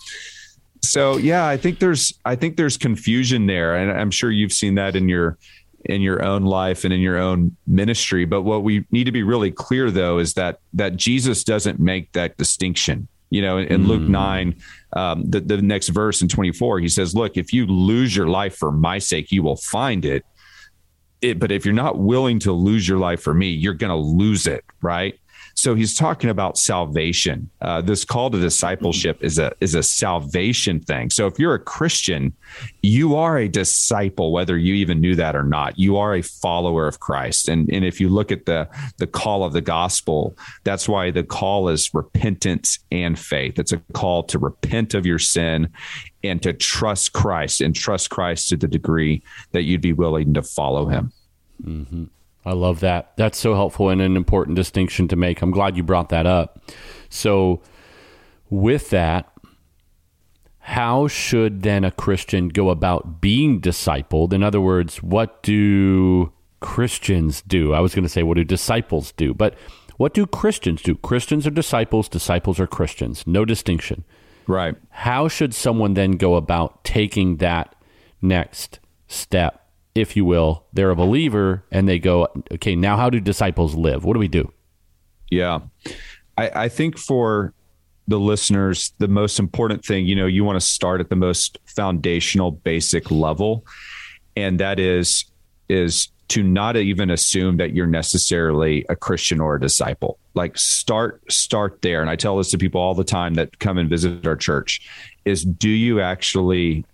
So 0.81 1.17
yeah, 1.17 1.47
I 1.47 1.57
think 1.57 1.79
there's 1.79 2.13
I 2.25 2.35
think 2.35 2.57
there's 2.57 2.77
confusion 2.77 3.47
there, 3.47 3.75
and 3.75 3.91
I'm 3.91 4.11
sure 4.11 4.29
you've 4.29 4.51
seen 4.51 4.75
that 4.75 4.95
in 4.95 5.09
your 5.09 5.37
in 5.85 6.01
your 6.01 6.23
own 6.23 6.43
life 6.43 6.83
and 6.83 6.93
in 6.93 6.99
your 6.99 7.17
own 7.17 7.55
ministry. 7.67 8.25
But 8.25 8.43
what 8.43 8.63
we 8.63 8.85
need 8.91 9.05
to 9.05 9.11
be 9.11 9.23
really 9.23 9.51
clear 9.51 9.91
though 9.91 10.19
is 10.19 10.33
that 10.33 10.59
that 10.73 10.97
Jesus 10.97 11.43
doesn't 11.43 11.79
make 11.79 12.11
that 12.11 12.37
distinction. 12.37 13.07
You 13.29 13.41
know, 13.41 13.57
in, 13.57 13.67
in 13.67 13.83
mm. 13.83 13.87
Luke 13.87 14.03
nine, 14.03 14.55
um, 14.95 15.29
the, 15.29 15.39
the 15.39 15.61
next 15.61 15.89
verse 15.89 16.21
in 16.21 16.27
24, 16.27 16.79
he 16.79 16.89
says, 16.89 17.15
Look, 17.15 17.37
if 17.37 17.53
you 17.53 17.65
lose 17.65 18.15
your 18.15 18.27
life 18.27 18.55
for 18.55 18.71
my 18.71 18.99
sake, 18.99 19.31
you 19.31 19.43
will 19.43 19.55
find 19.55 20.05
it. 20.05 20.23
it 21.21 21.39
but 21.39 21.51
if 21.51 21.65
you're 21.65 21.73
not 21.73 21.99
willing 21.99 22.39
to 22.39 22.51
lose 22.51 22.87
your 22.87 22.99
life 22.99 23.21
for 23.21 23.33
me, 23.33 23.49
you're 23.49 23.73
going 23.73 23.89
to 23.89 23.95
lose 23.95 24.47
it. 24.47 24.63
Right. 24.81 25.19
So 25.55 25.75
he's 25.75 25.95
talking 25.95 26.29
about 26.29 26.57
salvation. 26.57 27.49
Uh, 27.61 27.81
this 27.81 28.03
call 28.03 28.29
to 28.31 28.39
discipleship 28.39 29.23
is 29.23 29.37
a 29.37 29.53
is 29.61 29.75
a 29.75 29.83
salvation 29.83 30.79
thing. 30.79 31.09
So 31.09 31.27
if 31.27 31.37
you're 31.37 31.53
a 31.53 31.59
Christian, 31.59 32.33
you 32.81 33.15
are 33.15 33.37
a 33.37 33.47
disciple, 33.47 34.31
whether 34.31 34.57
you 34.57 34.73
even 34.73 34.99
knew 34.99 35.15
that 35.15 35.35
or 35.35 35.43
not. 35.43 35.77
You 35.77 35.97
are 35.97 36.15
a 36.15 36.21
follower 36.21 36.87
of 36.87 36.99
Christ. 36.99 37.49
And 37.49 37.69
and 37.71 37.85
if 37.85 38.01
you 38.01 38.09
look 38.09 38.31
at 38.31 38.45
the 38.45 38.67
the 38.97 39.07
call 39.07 39.43
of 39.43 39.53
the 39.53 39.61
gospel, 39.61 40.35
that's 40.63 40.89
why 40.89 41.11
the 41.11 41.23
call 41.23 41.69
is 41.69 41.93
repentance 41.93 42.79
and 42.91 43.17
faith. 43.17 43.59
It's 43.59 43.73
a 43.73 43.81
call 43.93 44.23
to 44.23 44.39
repent 44.39 44.93
of 44.93 45.05
your 45.05 45.19
sin 45.19 45.69
and 46.23 46.41
to 46.41 46.53
trust 46.53 47.13
Christ 47.13 47.61
and 47.61 47.75
trust 47.75 48.09
Christ 48.09 48.49
to 48.49 48.57
the 48.57 48.67
degree 48.67 49.21
that 49.51 49.63
you'd 49.63 49.81
be 49.81 49.93
willing 49.93 50.33
to 50.33 50.41
follow 50.41 50.87
Him. 50.87 51.11
Mm-hmm. 51.63 52.05
I 52.45 52.53
love 52.53 52.81
that. 52.81 53.13
That's 53.15 53.37
so 53.37 53.55
helpful 53.55 53.89
and 53.89 54.01
an 54.01 54.17
important 54.17 54.55
distinction 54.55 55.07
to 55.09 55.15
make. 55.15 55.41
I'm 55.41 55.51
glad 55.51 55.77
you 55.77 55.83
brought 55.83 56.09
that 56.09 56.25
up. 56.25 56.61
So, 57.09 57.61
with 58.49 58.89
that, 58.89 59.31
how 60.59 61.07
should 61.07 61.63
then 61.63 61.83
a 61.83 61.91
Christian 61.91 62.49
go 62.49 62.69
about 62.69 63.21
being 63.21 63.59
discipled? 63.59 64.33
In 64.33 64.43
other 64.43 64.61
words, 64.61 65.03
what 65.03 65.43
do 65.43 66.31
Christians 66.59 67.41
do? 67.41 67.73
I 67.73 67.81
was 67.81 67.93
going 67.93 68.03
to 68.03 68.09
say, 68.09 68.23
what 68.23 68.35
do 68.35 68.43
disciples 68.43 69.11
do? 69.11 69.33
But 69.33 69.55
what 69.97 70.13
do 70.13 70.25
Christians 70.25 70.81
do? 70.81 70.95
Christians 70.95 71.45
are 71.45 71.51
disciples, 71.51 72.07
disciples 72.07 72.59
are 72.59 72.67
Christians. 72.67 73.27
No 73.27 73.45
distinction. 73.45 74.05
Right. 74.47 74.75
How 74.89 75.27
should 75.27 75.53
someone 75.53 75.93
then 75.93 76.11
go 76.11 76.35
about 76.35 76.83
taking 76.83 77.37
that 77.37 77.75
next 78.21 78.79
step? 79.07 79.62
If 79.95 80.15
you 80.15 80.25
will, 80.25 80.65
they're 80.73 80.89
a 80.89 80.95
believer 80.95 81.63
and 81.71 81.87
they 81.87 81.99
go, 81.99 82.27
okay, 82.51 82.75
now 82.75 82.97
how 82.97 83.09
do 83.09 83.19
disciples 83.19 83.75
live? 83.75 84.03
What 84.03 84.13
do 84.13 84.19
we 84.19 84.27
do? 84.27 84.51
Yeah. 85.29 85.59
I, 86.37 86.49
I 86.63 86.69
think 86.69 86.97
for 86.97 87.53
the 88.07 88.19
listeners, 88.19 88.93
the 88.97 89.07
most 89.07 89.39
important 89.39 89.85
thing, 89.85 90.05
you 90.05 90.15
know, 90.15 90.25
you 90.25 90.43
want 90.43 90.59
to 90.59 90.65
start 90.65 90.99
at 90.99 91.09
the 91.09 91.15
most 91.15 91.57
foundational, 91.65 92.51
basic 92.51 93.11
level. 93.11 93.65
And 94.35 94.59
that 94.59 94.79
is, 94.79 95.25
is 95.69 96.09
to 96.29 96.41
not 96.41 96.75
even 96.75 97.09
assume 97.09 97.57
that 97.57 97.73
you're 97.73 97.85
necessarily 97.85 98.85
a 98.89 98.95
Christian 98.95 99.39
or 99.39 99.55
a 99.55 99.61
disciple. 99.61 100.17
Like 100.33 100.57
start 100.57 101.21
start 101.31 101.83
there. 101.83 102.01
And 102.01 102.09
I 102.09 102.15
tell 102.15 102.37
this 102.37 102.49
to 102.51 102.57
people 102.57 102.81
all 102.81 102.95
the 102.95 103.03
time 103.03 103.35
that 103.35 103.59
come 103.59 103.77
and 103.77 103.87
visit 103.89 104.25
our 104.25 104.35
church 104.35 104.81
is 105.25 105.45
do 105.45 105.69
you 105.69 106.01
actually 106.01 106.85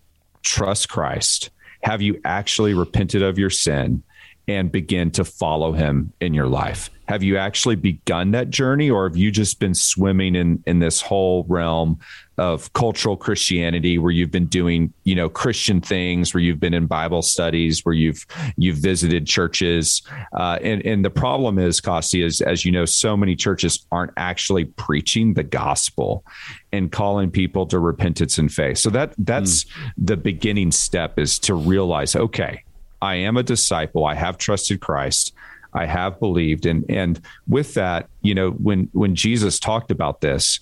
trust 0.43 0.89
Christ? 0.89 1.51
Have 1.83 2.01
you 2.01 2.19
actually 2.25 2.73
repented 2.73 3.21
of 3.21 3.37
your 3.39 3.49
sin 3.49 4.03
and 4.47 4.71
begin 4.71 5.11
to 5.11 5.23
follow 5.23 5.71
him 5.71 6.13
in 6.19 6.33
your 6.33 6.47
life? 6.47 6.89
Have 7.09 7.23
you 7.23 7.37
actually 7.37 7.75
begun 7.75 8.29
that 8.31 8.51
journey 8.51 8.87
or 8.87 9.07
have 9.07 9.17
you 9.17 9.31
just 9.31 9.59
been 9.59 9.73
swimming 9.73 10.35
in 10.35 10.63
in 10.67 10.77
this 10.77 11.01
whole 11.01 11.43
realm 11.49 11.99
of 12.37 12.71
cultural 12.73 13.17
Christianity 13.17 13.97
where 13.97 14.11
you've 14.11 14.29
been 14.29 14.45
doing, 14.45 14.93
you 15.05 15.15
know, 15.15 15.27
Christian 15.27 15.81
things, 15.81 16.35
where 16.35 16.41
you've 16.41 16.59
been 16.59 16.75
in 16.75 16.85
Bible 16.85 17.23
studies, 17.23 17.83
where 17.83 17.95
you've 17.95 18.27
you've 18.57 18.77
visited 18.77 19.25
churches. 19.25 20.03
Uh, 20.33 20.59
and 20.61 20.85
and 20.85 21.03
the 21.03 21.09
problem 21.09 21.57
is, 21.57 21.81
Costi, 21.81 22.21
is 22.21 22.41
as 22.41 22.63
you 22.63 22.71
know, 22.71 22.85
so 22.85 23.17
many 23.17 23.35
churches 23.35 23.87
aren't 23.91 24.13
actually 24.15 24.65
preaching 24.65 25.33
the 25.33 25.43
gospel 25.43 26.23
and 26.71 26.91
calling 26.91 27.31
people 27.31 27.65
to 27.65 27.79
repentance 27.79 28.37
and 28.37 28.53
faith. 28.53 28.77
So 28.77 28.91
that 28.91 29.15
that's 29.17 29.63
mm. 29.63 29.91
the 29.97 30.15
beginning 30.15 30.71
step 30.71 31.17
is 31.17 31.39
to 31.39 31.55
realize, 31.55 32.15
okay, 32.15 32.63
I 33.01 33.15
am 33.15 33.35
a 33.35 33.43
disciple. 33.43 34.05
I 34.05 34.13
have 34.13 34.37
trusted 34.37 34.79
Christ. 34.79 35.33
I 35.73 35.85
have 35.85 36.19
believed. 36.19 36.65
And 36.65 36.85
and 36.89 37.21
with 37.47 37.73
that, 37.75 38.09
you 38.21 38.33
know, 38.33 38.51
when 38.51 38.89
when 38.93 39.15
Jesus 39.15 39.59
talked 39.59 39.91
about 39.91 40.21
this, 40.21 40.59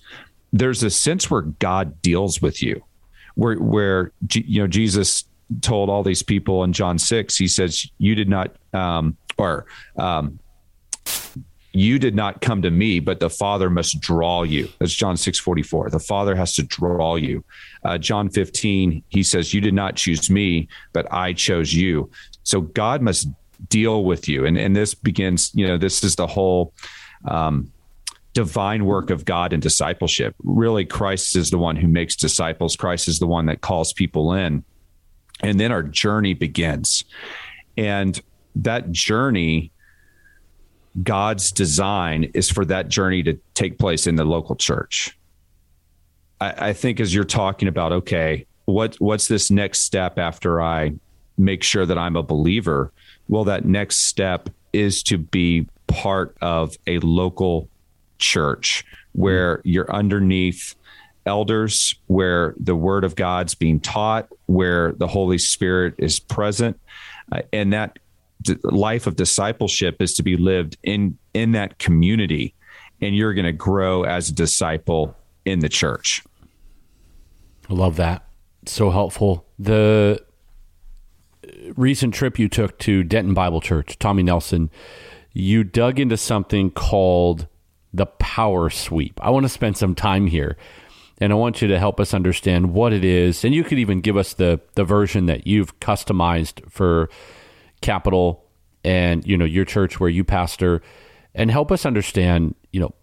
there's 0.54 0.84
a 0.84 0.90
sense 0.90 1.30
where 1.30 1.42
God 1.42 2.02
deals 2.02 2.42
with 2.42 2.62
you, 2.62 2.84
where 3.36 3.56
where 3.56 4.12
you 4.34 4.62
know 4.62 4.68
Jesus 4.68 5.26
told 5.62 5.90
all 5.90 6.04
these 6.04 6.24
people 6.24 6.64
in 6.64 6.74
John 6.74 7.00
six, 7.00 7.38
he 7.38 7.48
says, 7.48 7.90
"You 7.98 8.16
did 8.16 8.30
not, 8.30 8.56
um, 8.74 9.18
or 9.38 9.66
um, 9.98 10.40
you 11.72 12.00
did 12.00 12.16
not 12.16 12.42
come 12.42 12.62
to 12.62 12.72
me, 12.72 13.00
but 13.00 13.20
the 13.20 13.30
Father 13.30 13.70
must 13.70 14.02
draw 14.02 14.44
you." 14.44 14.68
That's 14.80 14.94
John 14.94 15.16
six 15.16 15.40
forty 15.40 15.64
four. 15.64 15.90
The 15.90 16.00
Father 16.00 16.36
has 16.36 16.54
to 16.56 16.64
draw 16.64 17.16
you. 17.16 17.44
Uh, 17.84 17.98
John 17.98 18.30
fifteen, 18.30 19.04
he 19.10 19.24
says, 19.24 19.54
"You 19.54 19.62
did 19.62 19.74
not 19.74 19.96
choose 19.96 20.30
me, 20.30 20.68
but 20.92 21.12
I 21.14 21.34
chose 21.34 21.74
you." 21.74 22.10
So 22.44 22.62
God 22.62 23.02
must 23.02 23.28
deal 23.70 24.04
with 24.04 24.28
you, 24.28 24.46
and 24.46 24.58
and 24.58 24.76
this 24.76 24.94
begins. 24.94 25.52
You 25.54 25.68
know, 25.68 25.78
this 25.78 26.04
is 26.04 26.16
the 26.16 26.28
whole. 26.28 26.74
Um, 27.26 27.72
divine 28.34 28.86
work 28.86 29.10
of 29.10 29.26
God 29.26 29.52
in 29.52 29.60
discipleship. 29.60 30.36
Really, 30.44 30.86
Christ 30.86 31.36
is 31.36 31.50
the 31.50 31.58
one 31.58 31.76
who 31.76 31.88
makes 31.88 32.16
disciples, 32.16 32.76
Christ 32.76 33.08
is 33.08 33.18
the 33.18 33.26
one 33.26 33.48
that 33.48 33.62
calls 33.62 33.94
people 33.94 34.32
in. 34.34 34.64
And 35.42 35.60
then 35.60 35.72
our 35.72 35.82
journey 35.82 36.36
begins. 36.36 37.04
And 37.78 38.22
that 38.56 38.92
journey, 38.92 39.72
God's 41.02 41.52
design 41.52 42.30
is 42.36 42.48
for 42.48 42.64
that 42.66 42.90
journey 42.90 43.24
to 43.24 43.40
take 43.56 43.80
place 43.80 44.06
in 44.06 44.18
the 44.18 44.26
local 44.26 44.56
church. 44.56 45.18
I, 46.40 46.70
I 46.70 46.74
think 46.74 47.00
as 47.00 47.16
you're 47.16 47.24
talking 47.24 47.68
about, 47.68 47.92
okay, 47.92 48.46
what 48.66 48.96
what's 49.00 49.28
this 49.28 49.50
next 49.50 49.80
step 49.82 50.20
after 50.20 50.62
I 50.62 50.94
make 51.38 51.64
sure 51.64 51.86
that 51.86 51.98
I'm 51.98 52.16
a 52.16 52.24
believer? 52.24 52.92
Well, 53.28 53.44
that 53.46 53.66
next 53.66 53.98
step 54.00 54.50
is 54.74 55.04
to 55.04 55.18
be 55.18 55.68
part 55.88 56.38
of 56.42 56.78
a 56.88 57.00
local 57.00 57.70
church 58.20 58.86
where 59.14 59.62
you're 59.64 59.92
underneath 59.92 60.76
elders, 61.26 61.96
where 62.08 62.56
the 62.60 62.76
word 62.76 63.04
of 63.04 63.16
God's 63.16 63.56
being 63.56 63.80
taught, 63.80 64.28
where 64.46 64.94
the 64.94 65.08
Holy 65.08 65.38
Spirit 65.38 65.96
is 65.98 66.20
present. 66.20 66.80
Uh, 67.32 67.42
and 67.52 67.74
that 67.74 68.00
d- 68.42 68.56
life 68.64 69.08
of 69.08 69.16
discipleship 69.16 70.02
is 70.02 70.14
to 70.16 70.24
be 70.24 70.38
lived 70.38 70.78
in 70.84 71.18
in 71.34 71.52
that 71.52 71.78
community 71.80 72.54
and 73.02 73.16
you're 73.16 73.34
going 73.34 73.46
to 73.46 73.52
grow 73.52 74.04
as 74.04 74.30
a 74.30 74.34
disciple 74.34 75.16
in 75.46 75.60
the 75.60 75.70
church. 75.70 76.24
I 77.70 77.74
love 77.74 77.96
that. 77.98 78.26
So 78.66 78.90
helpful. 78.90 79.46
The 79.60 80.24
recent 81.76 82.14
trip 82.14 82.40
you 82.40 82.50
took 82.50 82.78
to 82.80 83.04
Denton 83.04 83.34
Bible 83.34 83.62
Church, 83.62 83.98
Tommy 84.00 84.24
Nelson, 84.24 84.70
you 85.34 85.64
dug 85.64 86.00
into 86.00 86.18
something 86.18 86.72
called 86.72 87.48
the 87.94 88.06
power 88.06 88.70
sweep. 88.70 89.20
I 89.22 89.30
want 89.30 89.44
to 89.46 89.50
spend 89.50 89.78
some 89.78 89.96
time 89.96 90.28
here 90.28 90.58
and 91.20 91.32
I 91.32 91.36
want 91.36 91.62
you 91.62 91.68
to 91.70 91.80
help 91.80 92.00
us 92.00 92.14
understand 92.14 92.74
what 92.74 92.94
it 92.94 93.04
is. 93.04 93.44
And 93.44 93.54
you 93.54 93.64
could 93.64 93.80
even 93.80 94.02
give 94.02 94.18
us 94.18 94.34
the, 94.34 94.60
the 94.76 94.84
version 94.84 95.26
that 95.26 95.48
you've 95.48 95.80
customized 95.80 96.70
for 96.70 97.10
Capital 97.82 98.44
and, 98.84 99.26
you 99.26 99.38
know, 99.38 99.46
your 99.46 99.66
church 99.66 100.00
where 100.00 100.10
you 100.10 100.24
pastor 100.24 100.82
and 101.34 101.52
help 101.52 101.72
us 101.72 101.86
understand, 101.86 102.56
you 102.72 102.80
know, 102.80 102.94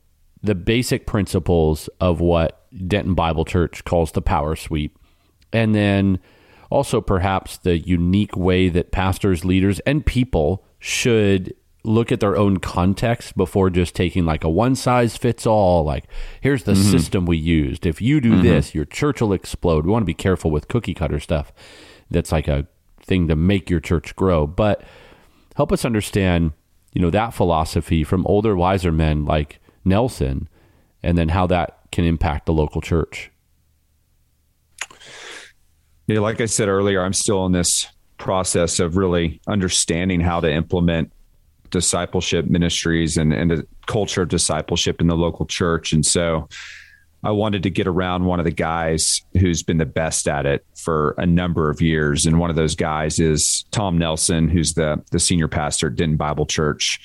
the 0.43 0.55
basic 0.55 1.07
principles 1.07 1.89
of 2.01 2.21
what 2.21 2.67
Denton 2.87 3.15
Bible 3.15 3.45
Church 3.45 3.85
calls 3.85 4.13
the 4.13 4.23
power 4.23 4.57
sweep. 4.57 4.99
And 5.53 5.75
then 5.75 6.19
also 6.71 7.01
perhaps 7.01 7.59
the 7.59 7.79
unique 7.79 8.37
way 8.37 8.69
that 8.69 8.93
pastors, 8.93 9.45
leaders, 9.45 9.81
and 9.81 10.05
people 10.05 10.65
should 10.79 11.55
look 11.85 12.11
at 12.11 12.21
their 12.21 12.37
own 12.37 12.59
context 12.59 13.37
before 13.37 13.69
just 13.69 13.95
taking 13.95 14.25
like 14.25 14.43
a 14.43 14.49
one 14.49 14.75
size 14.75 15.19
fits 15.19 15.47
all 15.47 15.85
like 15.85 16.05
here's 16.41 16.65
the 16.65 16.73
mm-hmm. 16.73 16.91
system 16.91 17.27
we 17.27 17.37
used 17.37 17.85
if 17.85 18.01
you 18.01 18.23
do 18.23 18.33
mm-hmm. 18.33 18.43
this 18.43 18.75
your 18.75 18.87
church 18.87 19.21
will 19.21 19.35
explode 19.35 19.85
we 19.85 19.93
want 19.93 20.01
to 20.01 20.07
be 20.07 20.15
careful 20.15 20.51
with 20.51 20.67
cookie 20.67 20.95
cutter 20.95 21.21
stuff 21.21 21.53
that's 22.11 22.33
like 22.33 22.49
a 22.49 22.67
thing 23.03 23.29
to 23.29 23.37
make 23.37 23.69
your 23.69 23.81
church 23.81 24.17
grow 24.17 24.47
but 24.47 24.83
help 25.57 25.71
us 25.71 25.85
understand 25.85 26.53
you 26.95 27.03
know 27.03 27.11
that 27.11 27.35
philosophy 27.35 28.03
from 28.03 28.27
older 28.27 28.57
wiser 28.57 28.91
men 28.91 29.27
like 29.27 29.61
Nelson 29.85 30.49
and 31.03 31.19
then 31.19 31.29
how 31.29 31.47
that 31.49 31.81
can 31.93 32.07
impact 32.07 32.47
the 32.47 32.53
local 32.53 32.81
church 32.81 33.31
yeah 36.07 36.21
like 36.21 36.41
i 36.41 36.47
said 36.47 36.69
earlier 36.69 37.03
i'm 37.03 37.13
still 37.13 37.47
in 37.47 37.53
this 37.53 37.87
process 38.19 38.81
of 38.81 38.97
really 38.97 39.41
understanding 39.47 40.21
how 40.21 40.41
to 40.41 40.51
implement 40.51 41.13
discipleship 41.75 42.47
ministries 42.47 43.17
and, 43.17 43.33
and 43.33 43.51
the 43.51 43.67
culture 43.87 44.23
of 44.23 44.29
discipleship 44.29 45.01
in 45.01 45.09
the 45.09 45.17
local 45.17 45.45
church. 45.45 45.93
And 45.93 46.07
so 46.07 46.49
I 47.25 47.33
wanted 47.33 47.65
to 47.65 47.71
get 47.71 47.89
around 47.89 48.25
one 48.25 48.39
of 48.39 48.45
the 48.45 48.53
guys 48.53 49.23
who's 49.33 49.65
been 49.65 49.79
the 49.79 49.85
best 49.85 50.29
at 50.29 50.47
it 50.47 50.65
for 50.77 51.17
a 51.19 51.27
number 51.27 51.69
of 51.71 51.83
years. 51.83 52.27
And 52.27 52.39
one 52.39 52.49
of 52.49 52.55
those 52.55 52.77
guys 52.77 53.19
is 53.19 53.65
Tom 53.73 53.99
Nelson, 53.99 54.49
who's 54.49 54.75
the, 54.75 55.03
the 55.11 55.19
senior 55.19 55.49
pastor 55.49 55.89
at 55.89 55.97
Denton 55.97 56.17
Bible 56.17 56.47
Church 56.47 57.01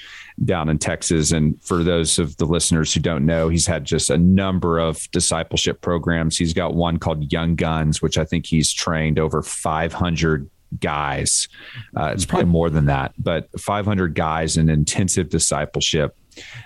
down 0.46 0.70
in 0.70 0.78
Texas. 0.78 1.32
And 1.32 1.62
for 1.64 1.84
those 1.84 2.20
of 2.20 2.38
the 2.38 2.46
listeners 2.46 2.94
who 2.94 3.00
don't 3.00 3.26
know, 3.26 3.50
he's 3.50 3.68
had 3.68 3.86
just 3.86 4.10
a 4.10 4.18
number 4.18 4.80
of 4.80 5.10
discipleship 5.12 5.82
programs. 5.82 6.38
He's 6.38 6.54
got 6.54 6.76
one 6.76 6.98
called 6.98 7.32
Young 7.32 7.56
Guns, 7.56 8.02
which 8.02 8.18
I 8.18 8.26
think 8.26 8.46
he's 8.46 8.72
trained 8.72 9.20
over 9.20 9.42
500 9.42 10.50
guys. 10.80 11.48
Uh, 11.96 12.12
it's 12.14 12.26
probably 12.26 12.46
more 12.46 12.70
than 12.70 12.86
that, 12.86 13.14
but 13.18 13.50
500 13.60 14.14
guys 14.14 14.58
in 14.58 14.70
intensive 14.70 15.30
discipleship 15.30 16.16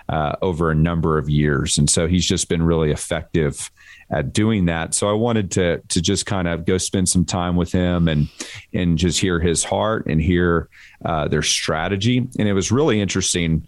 uh, 0.09 0.35
over 0.41 0.71
a 0.71 0.75
number 0.75 1.17
of 1.17 1.29
years. 1.29 1.77
And 1.77 1.89
so 1.89 2.07
he's 2.07 2.25
just 2.25 2.49
been 2.49 2.63
really 2.63 2.91
effective 2.91 3.71
at 4.11 4.33
doing 4.33 4.65
that. 4.65 4.93
So 4.93 5.09
I 5.09 5.13
wanted 5.13 5.51
to 5.51 5.81
to 5.89 6.01
just 6.01 6.25
kind 6.25 6.47
of 6.47 6.65
go 6.65 6.77
spend 6.77 7.09
some 7.09 7.25
time 7.25 7.55
with 7.55 7.71
him 7.71 8.07
and 8.07 8.27
and 8.73 8.97
just 8.97 9.19
hear 9.19 9.39
his 9.39 9.63
heart 9.63 10.05
and 10.05 10.21
hear 10.21 10.69
uh, 11.03 11.27
their 11.27 11.41
strategy. 11.41 12.17
And 12.17 12.47
it 12.47 12.53
was 12.53 12.71
really 12.71 13.01
interesting. 13.01 13.67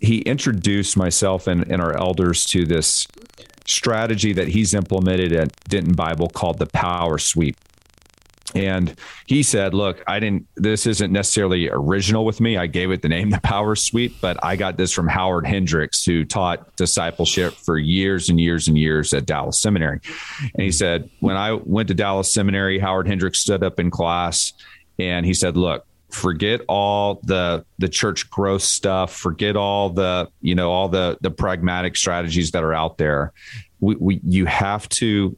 He 0.00 0.18
introduced 0.20 0.96
myself 0.96 1.46
and, 1.46 1.70
and 1.70 1.80
our 1.82 1.96
elders 1.96 2.44
to 2.46 2.64
this 2.64 3.06
strategy 3.66 4.32
that 4.32 4.48
he's 4.48 4.74
implemented 4.74 5.32
at 5.32 5.52
Denton 5.64 5.94
Bible 5.94 6.28
called 6.28 6.58
the 6.58 6.66
Power 6.66 7.18
Sweep. 7.18 7.56
And 8.54 8.94
he 9.26 9.42
said, 9.42 9.74
Look, 9.74 10.02
I 10.06 10.20
didn't, 10.20 10.46
this 10.54 10.86
isn't 10.86 11.12
necessarily 11.12 11.68
original 11.68 12.24
with 12.24 12.40
me. 12.40 12.56
I 12.56 12.66
gave 12.66 12.90
it 12.90 13.02
the 13.02 13.08
name 13.08 13.30
the 13.30 13.40
Power 13.40 13.74
Sweep, 13.74 14.20
but 14.20 14.42
I 14.42 14.56
got 14.56 14.76
this 14.76 14.92
from 14.92 15.08
Howard 15.08 15.46
Hendricks, 15.46 16.04
who 16.04 16.24
taught 16.24 16.76
discipleship 16.76 17.54
for 17.54 17.78
years 17.78 18.28
and 18.28 18.40
years 18.40 18.68
and 18.68 18.78
years 18.78 19.12
at 19.12 19.26
Dallas 19.26 19.60
Seminary. 19.60 20.00
And 20.40 20.62
he 20.62 20.70
said, 20.70 21.10
When 21.20 21.36
I 21.36 21.52
went 21.52 21.88
to 21.88 21.94
Dallas 21.94 22.32
Seminary, 22.32 22.78
Howard 22.78 23.08
Hendricks 23.08 23.40
stood 23.40 23.64
up 23.64 23.80
in 23.80 23.90
class 23.90 24.52
and 24.98 25.26
he 25.26 25.34
said, 25.34 25.56
Look, 25.56 25.86
forget 26.10 26.60
all 26.68 27.20
the 27.24 27.64
the 27.78 27.88
church 27.88 28.30
growth 28.30 28.62
stuff 28.62 29.12
forget 29.12 29.56
all 29.56 29.90
the 29.90 30.28
you 30.40 30.54
know 30.54 30.70
all 30.70 30.88
the 30.88 31.18
the 31.22 31.30
pragmatic 31.30 31.96
strategies 31.96 32.52
that 32.52 32.62
are 32.62 32.72
out 32.72 32.98
there 32.98 33.32
we, 33.80 33.96
we 33.96 34.20
you 34.24 34.46
have 34.46 34.88
to 34.88 35.36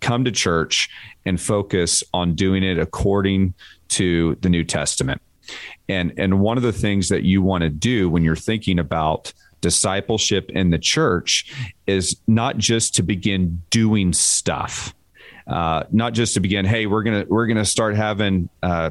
come 0.00 0.24
to 0.24 0.30
church 0.30 0.88
and 1.24 1.40
focus 1.40 2.04
on 2.12 2.34
doing 2.34 2.62
it 2.62 2.78
according 2.78 3.54
to 3.88 4.36
the 4.36 4.48
New 4.48 4.64
Testament. 4.64 5.20
And 5.88 6.12
and 6.16 6.40
one 6.40 6.56
of 6.56 6.62
the 6.62 6.72
things 6.72 7.08
that 7.08 7.22
you 7.22 7.42
want 7.42 7.62
to 7.62 7.70
do 7.70 8.10
when 8.10 8.24
you're 8.24 8.34
thinking 8.36 8.78
about 8.78 9.32
discipleship 9.60 10.50
in 10.50 10.70
the 10.70 10.78
church 10.78 11.52
is 11.86 12.16
not 12.26 12.58
just 12.58 12.96
to 12.96 13.02
begin 13.02 13.62
doing 13.70 14.12
stuff, 14.12 14.94
uh, 15.46 15.84
not 15.92 16.12
just 16.12 16.34
to 16.34 16.40
begin. 16.40 16.64
Hey, 16.64 16.86
we're 16.86 17.04
gonna 17.04 17.24
we're 17.28 17.46
gonna 17.46 17.64
start 17.64 17.94
having 17.94 18.48
uh, 18.62 18.90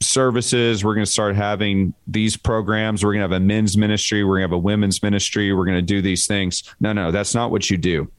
services. 0.00 0.84
We're 0.84 0.94
going 0.94 1.04
to 1.04 1.12
start 1.12 1.36
having 1.36 1.94
these 2.06 2.36
programs. 2.36 3.04
We're 3.04 3.12
going 3.12 3.20
to 3.20 3.34
have 3.34 3.42
a 3.42 3.44
men's 3.44 3.76
ministry. 3.76 4.24
We're 4.24 4.38
going 4.38 4.48
to 4.48 4.54
have 4.54 4.58
a 4.58 4.58
women's 4.58 5.02
ministry. 5.02 5.52
We're 5.52 5.66
going 5.66 5.76
to 5.76 5.82
do 5.82 6.02
these 6.02 6.26
things. 6.26 6.64
No, 6.80 6.92
no, 6.92 7.10
that's 7.10 7.34
not 7.34 7.50
what 7.50 7.70
you 7.70 7.76
do. 7.76 8.10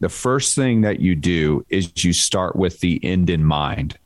The 0.00 0.08
first 0.08 0.54
thing 0.54 0.82
that 0.82 1.00
you 1.00 1.14
do 1.14 1.64
is 1.68 2.04
you 2.04 2.12
start 2.12 2.56
with 2.56 2.80
the 2.80 3.00
end 3.02 3.30
in 3.30 3.44
mind. 3.44 3.98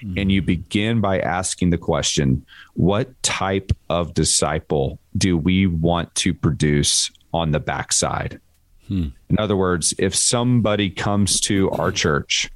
Mm-hmm. 0.00 0.18
And 0.18 0.32
you 0.32 0.42
begin 0.42 1.00
by 1.00 1.20
asking 1.20 1.70
the 1.70 1.78
question 1.78 2.44
what 2.74 3.22
type 3.22 3.72
of 3.88 4.12
disciple 4.12 4.98
do 5.16 5.38
we 5.38 5.66
want 5.66 6.14
to 6.16 6.34
produce 6.34 7.10
on 7.32 7.52
the 7.52 7.60
backside? 7.60 8.40
Hmm. 8.88 9.08
In 9.30 9.38
other 9.38 9.56
words, 9.56 9.94
if 9.98 10.14
somebody 10.14 10.90
comes 10.90 11.40
to 11.42 11.70
our 11.70 11.90
church 11.90 12.50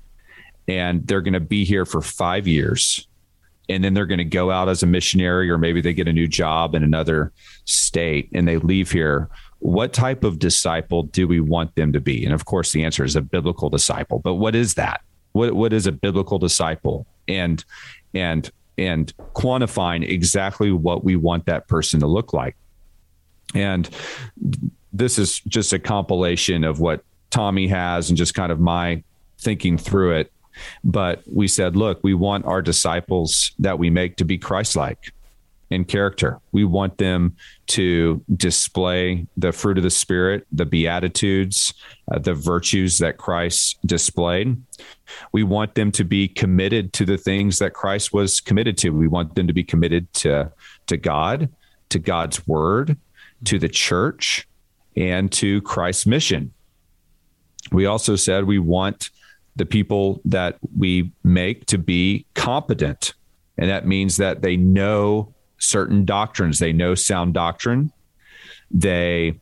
and 0.68 1.06
they're 1.06 1.22
going 1.22 1.34
to 1.34 1.40
be 1.40 1.64
here 1.64 1.84
for 1.84 2.02
five 2.02 2.46
years, 2.46 3.06
and 3.70 3.84
then 3.84 3.94
they're 3.94 4.06
going 4.06 4.18
to 4.18 4.24
go 4.24 4.50
out 4.50 4.68
as 4.68 4.82
a 4.82 4.86
missionary, 4.86 5.48
or 5.48 5.56
maybe 5.56 5.80
they 5.80 5.94
get 5.94 6.08
a 6.08 6.12
new 6.12 6.26
job 6.26 6.74
in 6.74 6.82
another 6.82 7.32
state 7.64 8.28
and 8.34 8.46
they 8.46 8.58
leave 8.58 8.90
here. 8.90 9.28
What 9.60 9.92
type 9.92 10.24
of 10.24 10.38
disciple 10.38 11.04
do 11.04 11.28
we 11.28 11.40
want 11.40 11.74
them 11.76 11.92
to 11.92 12.00
be? 12.00 12.24
And 12.24 12.34
of 12.34 12.44
course, 12.44 12.72
the 12.72 12.84
answer 12.84 13.04
is 13.04 13.16
a 13.16 13.20
biblical 13.20 13.70
disciple. 13.70 14.18
But 14.18 14.34
what 14.34 14.54
is 14.54 14.74
that? 14.74 15.02
What 15.32 15.54
what 15.54 15.72
is 15.72 15.86
a 15.86 15.92
biblical 15.92 16.38
disciple? 16.38 17.06
And 17.28 17.64
and 18.14 18.50
and 18.78 19.12
quantifying 19.34 20.08
exactly 20.08 20.72
what 20.72 21.04
we 21.04 21.14
want 21.14 21.46
that 21.46 21.68
person 21.68 22.00
to 22.00 22.06
look 22.06 22.32
like. 22.32 22.56
And 23.54 23.88
this 24.92 25.18
is 25.18 25.40
just 25.40 25.72
a 25.72 25.78
compilation 25.78 26.64
of 26.64 26.80
what 26.80 27.04
Tommy 27.30 27.68
has 27.68 28.08
and 28.08 28.16
just 28.16 28.34
kind 28.34 28.50
of 28.50 28.58
my 28.58 29.02
thinking 29.38 29.76
through 29.76 30.16
it. 30.16 30.32
But 30.82 31.22
we 31.30 31.46
said, 31.48 31.76
look, 31.76 32.00
we 32.02 32.14
want 32.14 32.44
our 32.44 32.62
disciples 32.62 33.52
that 33.58 33.78
we 33.78 33.90
make 33.90 34.16
to 34.16 34.24
be 34.24 34.38
Christ 34.38 34.76
like 34.76 35.12
in 35.70 35.84
character. 35.84 36.40
We 36.52 36.64
want 36.64 36.98
them 36.98 37.36
to 37.68 38.22
display 38.36 39.26
the 39.36 39.52
fruit 39.52 39.78
of 39.78 39.84
the 39.84 39.90
Spirit, 39.90 40.46
the 40.52 40.66
Beatitudes, 40.66 41.72
uh, 42.12 42.18
the 42.18 42.34
virtues 42.34 42.98
that 42.98 43.18
Christ 43.18 43.78
displayed. 43.86 44.60
We 45.32 45.44
want 45.44 45.76
them 45.76 45.92
to 45.92 46.04
be 46.04 46.26
committed 46.28 46.92
to 46.94 47.04
the 47.04 47.16
things 47.16 47.58
that 47.60 47.72
Christ 47.72 48.12
was 48.12 48.40
committed 48.40 48.76
to. 48.78 48.90
We 48.90 49.08
want 49.08 49.34
them 49.36 49.46
to 49.46 49.52
be 49.52 49.64
committed 49.64 50.12
to, 50.14 50.52
to 50.88 50.96
God, 50.96 51.48
to 51.90 51.98
God's 51.98 52.46
word, 52.46 52.96
to 53.44 53.58
the 53.58 53.68
church, 53.68 54.48
and 54.96 55.30
to 55.32 55.62
Christ's 55.62 56.06
mission. 56.06 56.52
We 57.70 57.86
also 57.86 58.16
said 58.16 58.44
we 58.44 58.58
want 58.58 59.10
the 59.56 59.66
people 59.66 60.20
that 60.24 60.58
we 60.76 61.12
make 61.22 61.66
to 61.66 61.78
be 61.78 62.26
competent. 62.34 63.14
And 63.58 63.70
that 63.70 63.86
means 63.86 64.16
that 64.16 64.42
they 64.42 64.56
know 64.56 65.34
certain 65.60 66.04
doctrines, 66.04 66.58
they 66.58 66.72
know 66.72 66.94
sound 66.94 67.34
doctrine, 67.34 67.92
they 68.70 69.40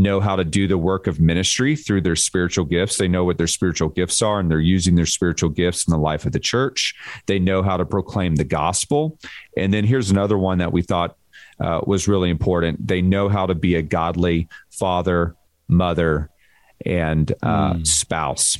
know 0.00 0.18
how 0.18 0.34
to 0.34 0.44
do 0.44 0.66
the 0.66 0.78
work 0.78 1.06
of 1.06 1.20
ministry 1.20 1.76
through 1.76 2.00
their 2.00 2.16
spiritual 2.16 2.64
gifts. 2.64 2.96
They 2.96 3.08
know 3.08 3.24
what 3.24 3.38
their 3.38 3.46
spiritual 3.46 3.90
gifts 3.90 4.22
are 4.22 4.40
and 4.40 4.50
they're 4.50 4.58
using 4.58 4.94
their 4.94 5.06
spiritual 5.06 5.50
gifts 5.50 5.86
in 5.86 5.92
the 5.92 5.98
life 5.98 6.24
of 6.24 6.32
the 6.32 6.40
church. 6.40 6.94
They 7.26 7.38
know 7.38 7.62
how 7.62 7.76
to 7.76 7.84
proclaim 7.84 8.36
the 8.36 8.44
gospel. 8.44 9.18
And 9.56 9.72
then 9.72 9.84
here's 9.84 10.10
another 10.10 10.38
one 10.38 10.58
that 10.58 10.72
we 10.72 10.82
thought 10.82 11.16
uh, 11.60 11.82
was 11.86 12.08
really 12.08 12.30
important. 12.30 12.86
They 12.86 13.02
know 13.02 13.28
how 13.28 13.46
to 13.46 13.54
be 13.54 13.74
a 13.74 13.82
godly 13.82 14.48
father, 14.70 15.36
mother, 15.68 16.30
and 16.86 17.30
uh, 17.42 17.74
mm. 17.74 17.86
spouse. 17.86 18.56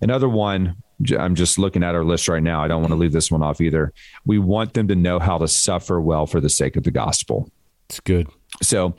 Another 0.00 0.28
one, 0.28 0.76
I'm 1.18 1.34
just 1.34 1.58
looking 1.58 1.82
at 1.82 1.94
our 1.94 2.04
list 2.04 2.28
right 2.28 2.42
now. 2.42 2.62
I 2.62 2.68
don't 2.68 2.82
want 2.82 2.92
to 2.92 2.96
leave 2.96 3.12
this 3.12 3.30
one 3.30 3.42
off 3.42 3.60
either. 3.60 3.92
We 4.24 4.38
want 4.38 4.74
them 4.74 4.88
to 4.88 4.94
know 4.94 5.18
how 5.18 5.38
to 5.38 5.48
suffer 5.48 6.00
well 6.00 6.26
for 6.26 6.40
the 6.40 6.48
sake 6.48 6.76
of 6.76 6.82
the 6.82 6.90
gospel. 6.90 7.50
It's 7.88 8.00
good. 8.00 8.28
So, 8.62 8.94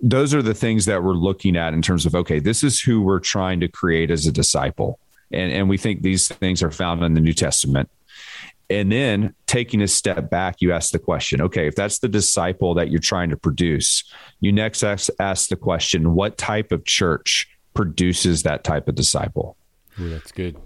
those 0.00 0.34
are 0.34 0.42
the 0.42 0.54
things 0.54 0.84
that 0.86 1.02
we're 1.02 1.14
looking 1.14 1.56
at 1.56 1.74
in 1.74 1.82
terms 1.82 2.06
of 2.06 2.14
okay, 2.14 2.38
this 2.38 2.62
is 2.62 2.80
who 2.80 3.02
we're 3.02 3.20
trying 3.20 3.60
to 3.60 3.68
create 3.68 4.10
as 4.10 4.26
a 4.26 4.32
disciple. 4.32 4.98
And, 5.32 5.52
and 5.52 5.68
we 5.68 5.76
think 5.76 6.02
these 6.02 6.28
things 6.28 6.62
are 6.62 6.70
found 6.70 7.02
in 7.02 7.14
the 7.14 7.20
New 7.20 7.32
Testament. 7.32 7.90
And 8.68 8.90
then 8.90 9.34
taking 9.46 9.80
a 9.80 9.88
step 9.88 10.28
back, 10.28 10.56
you 10.60 10.72
ask 10.72 10.90
the 10.90 10.98
question 10.98 11.40
okay, 11.40 11.66
if 11.66 11.74
that's 11.74 12.00
the 12.00 12.08
disciple 12.08 12.74
that 12.74 12.90
you're 12.90 13.00
trying 13.00 13.30
to 13.30 13.36
produce, 13.36 14.04
you 14.40 14.52
next 14.52 14.82
ask, 14.82 15.10
ask 15.18 15.48
the 15.48 15.56
question 15.56 16.14
what 16.14 16.36
type 16.36 16.72
of 16.72 16.84
church 16.84 17.48
produces 17.74 18.42
that 18.42 18.64
type 18.64 18.88
of 18.88 18.94
disciple? 18.94 19.56
Ooh, 20.00 20.10
that's 20.10 20.32
good. 20.32 20.56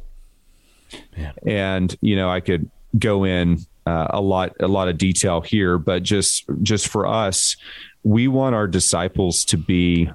And, 1.46 1.94
you 2.00 2.16
know, 2.16 2.30
I 2.30 2.40
could 2.40 2.70
go 2.98 3.24
in 3.24 3.58
uh, 3.86 4.08
a 4.10 4.20
lot, 4.20 4.54
a 4.60 4.68
lot 4.68 4.88
of 4.88 4.98
detail 4.98 5.40
here, 5.40 5.78
but 5.78 6.02
just, 6.02 6.44
just 6.62 6.88
for 6.88 7.06
us, 7.06 7.56
we 8.02 8.28
want 8.28 8.54
our 8.54 8.66
disciples 8.66 9.44
to 9.46 9.56
be 9.56 10.10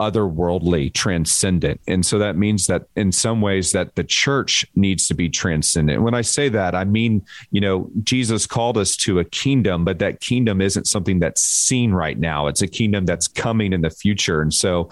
otherworldly, 0.00 0.94
transcendent. 0.94 1.80
And 1.88 2.06
so 2.06 2.20
that 2.20 2.36
means 2.36 2.68
that 2.68 2.86
in 2.94 3.10
some 3.10 3.40
ways 3.40 3.72
that 3.72 3.96
the 3.96 4.04
church 4.04 4.64
needs 4.76 5.08
to 5.08 5.14
be 5.14 5.28
transcendent. 5.28 6.02
When 6.02 6.14
I 6.14 6.22
say 6.22 6.48
that, 6.50 6.76
I 6.76 6.84
mean, 6.84 7.26
you 7.50 7.60
know, 7.60 7.90
Jesus 8.04 8.46
called 8.46 8.78
us 8.78 8.96
to 8.98 9.18
a 9.18 9.24
kingdom, 9.24 9.84
but 9.84 9.98
that 9.98 10.20
kingdom 10.20 10.60
isn't 10.60 10.86
something 10.86 11.18
that's 11.18 11.42
seen 11.42 11.90
right 11.90 12.16
now. 12.16 12.46
It's 12.46 12.62
a 12.62 12.68
kingdom 12.68 13.06
that's 13.06 13.26
coming 13.26 13.72
in 13.72 13.80
the 13.80 13.90
future. 13.90 14.40
And 14.40 14.54
so 14.54 14.88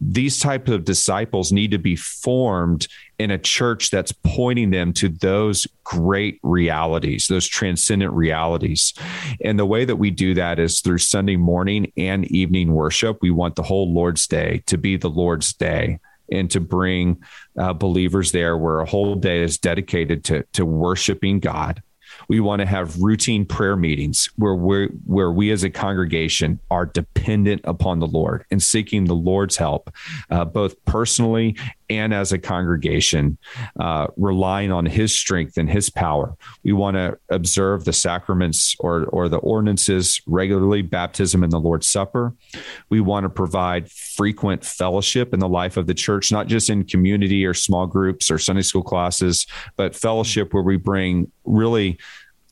these 0.00 0.40
types 0.40 0.70
of 0.72 0.84
disciples 0.84 1.52
need 1.52 1.70
to 1.70 1.78
be 1.78 1.94
formed 1.94 2.88
in 3.18 3.30
a 3.30 3.38
church 3.38 3.90
that's 3.90 4.12
pointing 4.12 4.70
them 4.70 4.92
to 4.94 5.08
those 5.08 5.66
great 5.84 6.38
realities, 6.42 7.26
those 7.26 7.46
transcendent 7.46 8.12
realities. 8.12 8.94
And 9.44 9.58
the 9.58 9.66
way 9.66 9.84
that 9.84 9.96
we 9.96 10.10
do 10.10 10.34
that 10.34 10.58
is 10.58 10.80
through 10.80 10.98
Sunday 10.98 11.36
morning 11.36 11.92
and 11.96 12.24
evening 12.26 12.72
worship. 12.72 13.18
We 13.20 13.30
want 13.30 13.56
the 13.56 13.62
whole 13.62 13.92
Lord's 13.92 14.26
Day 14.26 14.62
to 14.66 14.78
be 14.78 14.96
the 14.96 15.10
Lord's 15.10 15.52
Day 15.52 15.98
and 16.30 16.50
to 16.50 16.60
bring 16.60 17.22
uh, 17.58 17.72
believers 17.72 18.32
there 18.32 18.56
where 18.56 18.80
a 18.80 18.86
whole 18.86 19.14
day 19.14 19.42
is 19.42 19.58
dedicated 19.58 20.24
to, 20.24 20.44
to 20.52 20.64
worshiping 20.64 21.40
God 21.40 21.82
we 22.28 22.40
want 22.40 22.60
to 22.60 22.66
have 22.66 23.00
routine 23.00 23.44
prayer 23.44 23.76
meetings 23.76 24.30
where 24.36 24.54
we 24.54 24.86
where 25.04 25.30
we 25.30 25.50
as 25.50 25.64
a 25.64 25.70
congregation 25.70 26.58
are 26.70 26.86
dependent 26.86 27.60
upon 27.64 28.00
the 28.00 28.06
Lord 28.06 28.44
and 28.50 28.62
seeking 28.62 29.04
the 29.04 29.14
Lord's 29.14 29.56
help, 29.56 29.90
uh, 30.30 30.44
both 30.44 30.82
personally 30.84 31.56
and 31.90 32.12
as 32.12 32.32
a 32.32 32.38
congregation, 32.38 33.38
uh, 33.80 34.08
relying 34.16 34.72
on 34.72 34.86
His 34.86 35.14
strength 35.14 35.56
and 35.56 35.70
His 35.70 35.90
power. 35.90 36.36
We 36.64 36.72
want 36.72 36.96
to 36.96 37.18
observe 37.30 37.84
the 37.84 37.92
sacraments 37.92 38.76
or 38.80 39.04
or 39.06 39.28
the 39.28 39.38
ordinances 39.38 40.20
regularly, 40.26 40.82
baptism 40.82 41.42
and 41.42 41.52
the 41.52 41.60
Lord's 41.60 41.86
Supper. 41.86 42.34
We 42.90 43.00
want 43.00 43.24
to 43.24 43.30
provide 43.30 43.90
frequent 43.90 44.64
fellowship 44.64 45.32
in 45.32 45.40
the 45.40 45.48
life 45.48 45.76
of 45.76 45.86
the 45.86 45.94
church, 45.94 46.30
not 46.30 46.46
just 46.46 46.70
in 46.70 46.84
community 46.84 47.44
or 47.44 47.54
small 47.54 47.86
groups 47.86 48.30
or 48.30 48.38
Sunday 48.38 48.62
school 48.62 48.82
classes, 48.82 49.46
but 49.76 49.94
fellowship 49.94 50.52
where 50.52 50.62
we 50.62 50.76
bring 50.76 51.30
really 51.44 51.98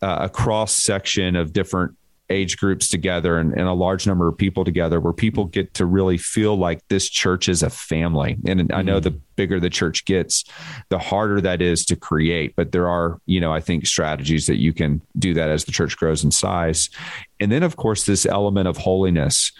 uh, 0.02 0.18
a 0.22 0.28
cross 0.28 0.72
section 0.74 1.36
of 1.36 1.52
different 1.52 1.96
age 2.28 2.56
groups 2.56 2.88
together 2.88 3.38
and, 3.38 3.52
and, 3.52 3.68
a 3.68 3.72
large 3.72 4.06
number 4.06 4.26
of 4.26 4.36
people 4.36 4.64
together 4.64 5.00
where 5.00 5.12
people 5.12 5.44
get 5.44 5.72
to 5.74 5.86
really 5.86 6.18
feel 6.18 6.56
like 6.56 6.80
this 6.88 7.08
church 7.08 7.48
is 7.48 7.62
a 7.62 7.70
family. 7.70 8.36
And 8.46 8.60
mm-hmm. 8.60 8.74
I 8.74 8.82
know 8.82 8.98
the 8.98 9.10
mm-hmm. 9.10 9.18
bigger 9.36 9.60
the 9.60 9.70
church 9.70 10.04
gets, 10.04 10.44
the 10.88 10.98
harder 10.98 11.40
that 11.40 11.62
is 11.62 11.84
to 11.86 11.96
create. 11.96 12.56
But 12.56 12.72
there 12.72 12.88
are, 12.88 13.20
you 13.26 13.40
know, 13.40 13.52
I 13.52 13.60
think 13.60 13.86
strategies 13.86 14.46
that 14.46 14.56
you 14.56 14.72
can 14.72 15.00
do 15.18 15.34
that 15.34 15.50
as 15.50 15.64
the 15.64 15.72
church 15.72 15.96
grows 15.96 16.24
in 16.24 16.30
size. 16.30 16.90
And 17.38 17.52
then, 17.52 17.62
of 17.62 17.76
course, 17.76 18.06
this 18.06 18.26
element 18.26 18.66
of 18.66 18.76
holiness 18.76 19.52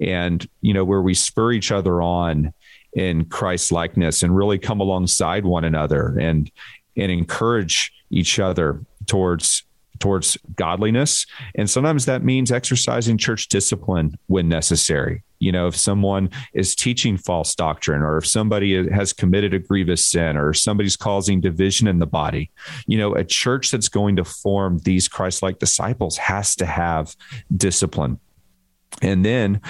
and, 0.00 0.46
you 0.60 0.74
know, 0.74 0.84
where 0.84 1.02
we 1.02 1.14
spur 1.14 1.52
each 1.52 1.72
other 1.72 2.00
on 2.00 2.52
in 2.92 3.24
Christ 3.24 3.72
likeness 3.72 4.22
and 4.22 4.36
really 4.36 4.58
come 4.58 4.80
alongside 4.80 5.44
one 5.44 5.64
another 5.64 6.16
and 6.18 6.50
and 6.96 7.10
encourage 7.10 7.90
each 8.10 8.38
other 8.38 8.84
towards 9.06 9.64
towards 10.02 10.36
godliness. 10.56 11.26
And 11.54 11.70
sometimes 11.70 12.06
that 12.06 12.24
means 12.24 12.50
exercising 12.50 13.16
church 13.18 13.46
discipline 13.48 14.18
when 14.26 14.48
necessary. 14.48 15.22
You 15.38 15.52
know, 15.52 15.68
if 15.68 15.76
someone 15.76 16.28
is 16.54 16.74
teaching 16.74 17.16
false 17.16 17.54
doctrine, 17.54 18.02
or 18.02 18.18
if 18.18 18.26
somebody 18.26 18.88
has 18.90 19.12
committed 19.12 19.54
a 19.54 19.60
grievous 19.60 20.04
sin, 20.04 20.36
or 20.36 20.52
somebody's 20.54 20.96
causing 20.96 21.40
division 21.40 21.86
in 21.86 22.00
the 22.00 22.06
body, 22.06 22.50
you 22.86 22.98
know, 22.98 23.14
a 23.14 23.24
church 23.24 23.70
that's 23.70 23.88
going 23.88 24.16
to 24.16 24.24
form 24.24 24.78
these 24.78 25.06
Christ 25.06 25.40
like 25.40 25.60
disciples 25.60 26.16
has 26.16 26.56
to 26.56 26.66
have 26.66 27.14
discipline. 27.56 28.18
And 29.02 29.24
then 29.24 29.60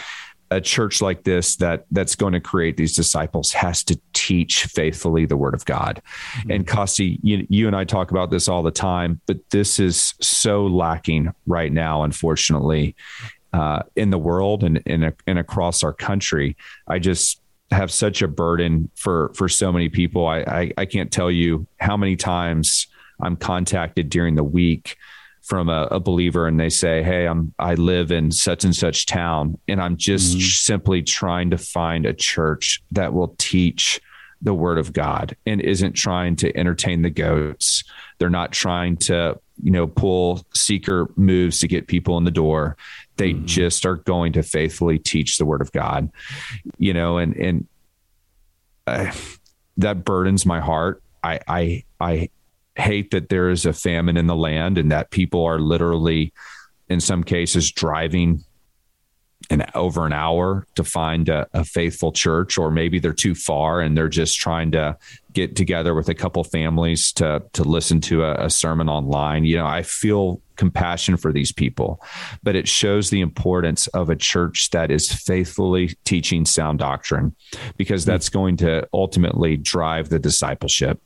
a 0.52 0.60
church 0.60 1.00
like 1.00 1.24
this 1.24 1.56
that 1.56 1.86
that's 1.90 2.14
going 2.14 2.32
to 2.32 2.40
create 2.40 2.76
these 2.76 2.94
disciples 2.94 3.52
has 3.52 3.82
to 3.84 3.98
teach 4.12 4.64
faithfully 4.64 5.24
the 5.26 5.36
word 5.36 5.54
of 5.54 5.64
God. 5.64 6.02
Mm-hmm. 6.34 6.50
And 6.50 6.66
Costi, 6.66 7.18
you, 7.22 7.46
you 7.48 7.66
and 7.66 7.74
I 7.74 7.84
talk 7.84 8.10
about 8.10 8.30
this 8.30 8.48
all 8.48 8.62
the 8.62 8.70
time, 8.70 9.20
but 9.26 9.38
this 9.50 9.78
is 9.78 10.14
so 10.20 10.66
lacking 10.66 11.32
right 11.46 11.72
now, 11.72 12.02
unfortunately, 12.02 12.94
uh, 13.52 13.82
in 13.96 14.10
the 14.10 14.18
world 14.18 14.62
and, 14.62 14.82
and, 14.86 15.12
and 15.26 15.38
across 15.38 15.82
our 15.82 15.92
country. 15.92 16.56
I 16.86 16.98
just 16.98 17.40
have 17.70 17.90
such 17.90 18.20
a 18.20 18.28
burden 18.28 18.90
for 18.94 19.32
for 19.34 19.48
so 19.48 19.72
many 19.72 19.88
people. 19.88 20.26
I, 20.26 20.40
I, 20.40 20.72
I 20.76 20.84
can't 20.84 21.10
tell 21.10 21.30
you 21.30 21.66
how 21.80 21.96
many 21.96 22.16
times 22.16 22.86
I'm 23.20 23.36
contacted 23.36 24.10
during 24.10 24.34
the 24.34 24.44
week 24.44 24.96
from 25.52 25.68
a, 25.68 25.86
a, 25.90 26.00
believer 26.00 26.48
and 26.48 26.58
they 26.58 26.70
say, 26.70 27.02
Hey, 27.02 27.26
I'm, 27.26 27.52
I 27.58 27.74
live 27.74 28.10
in 28.10 28.30
such 28.30 28.64
and 28.64 28.74
such 28.74 29.04
town. 29.04 29.58
And 29.68 29.82
I'm 29.82 29.98
just 29.98 30.38
mm-hmm. 30.38 30.40
simply 30.40 31.02
trying 31.02 31.50
to 31.50 31.58
find 31.58 32.06
a 32.06 32.14
church 32.14 32.82
that 32.92 33.12
will 33.12 33.34
teach 33.36 34.00
the 34.40 34.54
word 34.54 34.78
of 34.78 34.94
God 34.94 35.36
and 35.44 35.60
isn't 35.60 35.92
trying 35.92 36.36
to 36.36 36.56
entertain 36.56 37.02
the 37.02 37.10
goats. 37.10 37.84
They're 38.16 38.30
not 38.30 38.52
trying 38.52 38.96
to, 39.08 39.38
you 39.62 39.70
know, 39.70 39.86
pull 39.86 40.42
seeker 40.54 41.10
moves 41.16 41.60
to 41.60 41.68
get 41.68 41.86
people 41.86 42.16
in 42.16 42.24
the 42.24 42.30
door. 42.30 42.78
They 43.16 43.34
mm-hmm. 43.34 43.44
just 43.44 43.84
are 43.84 43.96
going 43.96 44.32
to 44.32 44.42
faithfully 44.42 44.98
teach 44.98 45.36
the 45.36 45.44
word 45.44 45.60
of 45.60 45.70
God, 45.70 46.10
you 46.78 46.94
know, 46.94 47.18
and, 47.18 47.36
and, 47.36 47.66
uh, 48.86 49.12
that 49.76 50.02
burdens 50.02 50.46
my 50.46 50.60
heart. 50.60 51.02
I, 51.22 51.40
I, 51.46 51.84
I 52.00 52.30
hate 52.76 53.10
that 53.10 53.28
there 53.28 53.50
is 53.50 53.66
a 53.66 53.72
famine 53.72 54.16
in 54.16 54.26
the 54.26 54.36
land 54.36 54.78
and 54.78 54.90
that 54.90 55.10
people 55.10 55.44
are 55.44 55.58
literally, 55.58 56.32
in 56.88 57.00
some 57.00 57.22
cases, 57.24 57.70
driving 57.70 58.44
an 59.50 59.64
over 59.74 60.06
an 60.06 60.12
hour 60.12 60.66
to 60.74 60.84
find 60.84 61.28
a, 61.28 61.46
a, 61.52 61.64
faithful 61.64 62.12
church, 62.12 62.58
or 62.58 62.70
maybe 62.70 62.98
they're 62.98 63.12
too 63.12 63.34
far 63.34 63.80
and 63.80 63.96
they're 63.96 64.08
just 64.08 64.38
trying 64.38 64.70
to 64.70 64.96
get 65.32 65.56
together 65.56 65.94
with 65.94 66.08
a 66.08 66.14
couple 66.14 66.44
families 66.44 67.12
to 67.12 67.42
to 67.52 67.62
listen 67.62 68.00
to 68.00 68.24
a, 68.24 68.46
a 68.46 68.50
sermon 68.50 68.88
online. 68.88 69.44
You 69.44 69.56
know, 69.56 69.66
I 69.66 69.82
feel 69.82 70.40
compassion 70.56 71.16
for 71.16 71.32
these 71.32 71.52
people, 71.52 72.00
but 72.42 72.56
it 72.56 72.68
shows 72.68 73.10
the 73.10 73.20
importance 73.20 73.88
of 73.88 74.10
a 74.10 74.16
church 74.16 74.70
that 74.70 74.90
is 74.90 75.12
faithfully 75.12 75.96
teaching 76.04 76.44
sound 76.46 76.78
doctrine, 76.78 77.34
because 77.76 78.04
that's 78.04 78.28
going 78.28 78.56
to 78.58 78.88
ultimately 78.92 79.56
drive 79.56 80.08
the 80.08 80.18
discipleship. 80.18 81.00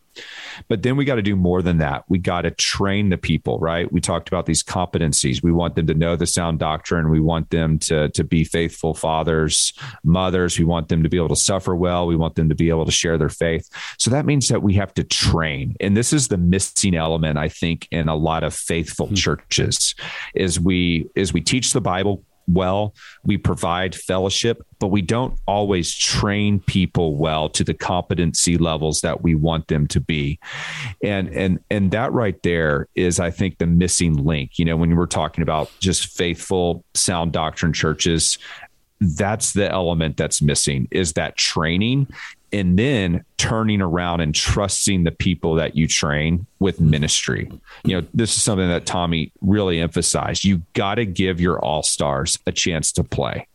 But 0.69 0.83
then 0.83 0.97
we 0.97 1.05
got 1.05 1.17
to 1.17 1.23
do 1.23 1.37
more 1.37 1.63
than 1.63 1.79
that. 1.79 2.05
We 2.09 2.19
got 2.19 2.43
to 2.43 2.51
train 2.51 3.11
the 3.11 3.19
people, 3.19 3.59
right? 3.59 3.91
We 3.93 4.01
talked 4.01 4.29
about 4.29 4.47
these 4.47 4.63
competencies. 4.63 5.43
We 5.43 5.53
want 5.53 5.75
them 5.75 5.87
to 5.87 5.95
know 5.95 6.17
the 6.17 6.27
sound 6.27 6.59
doctrine. 6.59 7.11
We 7.11 7.21
want 7.21 7.51
them 7.51 7.79
to, 7.81 8.09
to 8.11 8.25
be 8.25 8.45
faithful 8.45 8.95
fathers, 8.95 9.73
mothers. 10.03 10.59
We 10.59 10.65
want 10.65 10.89
them 10.89 11.03
to 11.03 11.09
be 11.09 11.17
able 11.17 11.29
to 11.29 11.37
suffer 11.37 11.75
well. 11.75 12.07
We 12.07 12.17
want 12.17 12.35
them 12.35 12.49
to 12.49 12.55
be 12.55 12.69
able 12.69 12.85
to 12.85 12.93
share 12.93 13.19
their 13.19 13.29
faith. 13.29 13.69
So 13.99 14.11
that 14.11 14.27
means 14.27 14.49
that 14.49 14.63
we 14.63 14.75
have 14.75 14.95
to 14.95 15.05
train. 15.05 15.77
And 15.81 15.97
this 15.97 16.13
is 16.13 16.29
the 16.29 16.39
missing 16.39 16.95
element, 16.95 17.39
I 17.39 17.49
think, 17.49 17.89
in 17.91 18.09
a 18.09 18.17
lot 18.17 18.45
of 18.45 18.55
faithful 18.55 19.07
mm-hmm. 19.07 19.15
churches 19.15 19.95
is 20.35 20.59
we 20.59 21.09
is 21.15 21.33
we 21.33 21.41
teach 21.41 21.73
the 21.73 21.81
Bible 21.81 22.25
well. 22.49 22.95
We 23.25 23.37
provide 23.37 23.95
fellowship, 23.95 24.65
but 24.79 24.89
we 24.89 25.03
don't 25.03 25.39
always 25.47 25.95
train 25.95 26.61
people 26.61 27.17
well 27.17 27.49
to 27.51 27.65
the 27.65 27.75
competency 27.75 28.59
levels 28.59 29.01
that 29.01 29.23
we 29.23 29.35
want 29.35 29.69
them 29.69 29.87
to 29.89 30.01
be. 30.01 30.39
And 31.03 31.29
and 31.29 31.61
and 31.71 31.91
that 31.93 32.13
right 32.13 32.41
there 32.43 32.89
is 32.95 33.21
I 33.21 33.31
think 33.31 33.59
the 33.59 33.67
missing 33.67 34.25
link. 34.25 34.59
You 34.59 34.65
know, 34.65 34.77
when 34.77 34.95
we're 34.97 35.07
talking 35.07 35.43
about 35.43 35.71
just 35.81 36.17
faithful 36.17 36.85
sound 36.95 37.33
doctrine 37.33 37.73
churches, 37.73 38.39
that's 39.01 39.53
the 39.53 39.71
element 39.71 40.17
that's 40.17 40.41
missing 40.41 40.89
is 40.91 41.13
that 41.15 41.37
training 41.37 42.07
and 42.53 42.79
then 42.79 43.25
turning 43.37 43.81
around 43.81 44.21
and 44.21 44.35
trusting 44.35 45.05
the 45.05 45.11
people 45.11 45.55
that 45.55 45.77
you 45.77 45.87
train 45.89 46.47
with 46.59 46.81
ministry. 46.81 47.51
You 47.85 48.01
know, 48.01 48.07
this 48.15 48.35
is 48.37 48.43
something 48.43 48.69
that 48.69 48.87
Tommy 48.87 49.33
really 49.41 49.81
emphasized. 49.81 50.45
You 50.45 50.63
got 50.73 50.97
to 50.97 51.05
give 51.05 51.41
your 51.41 51.59
all 51.59 51.83
stars 51.83 52.39
a 52.47 52.53
chance 52.53 52.93
to 52.93 53.05
play. 53.05 53.47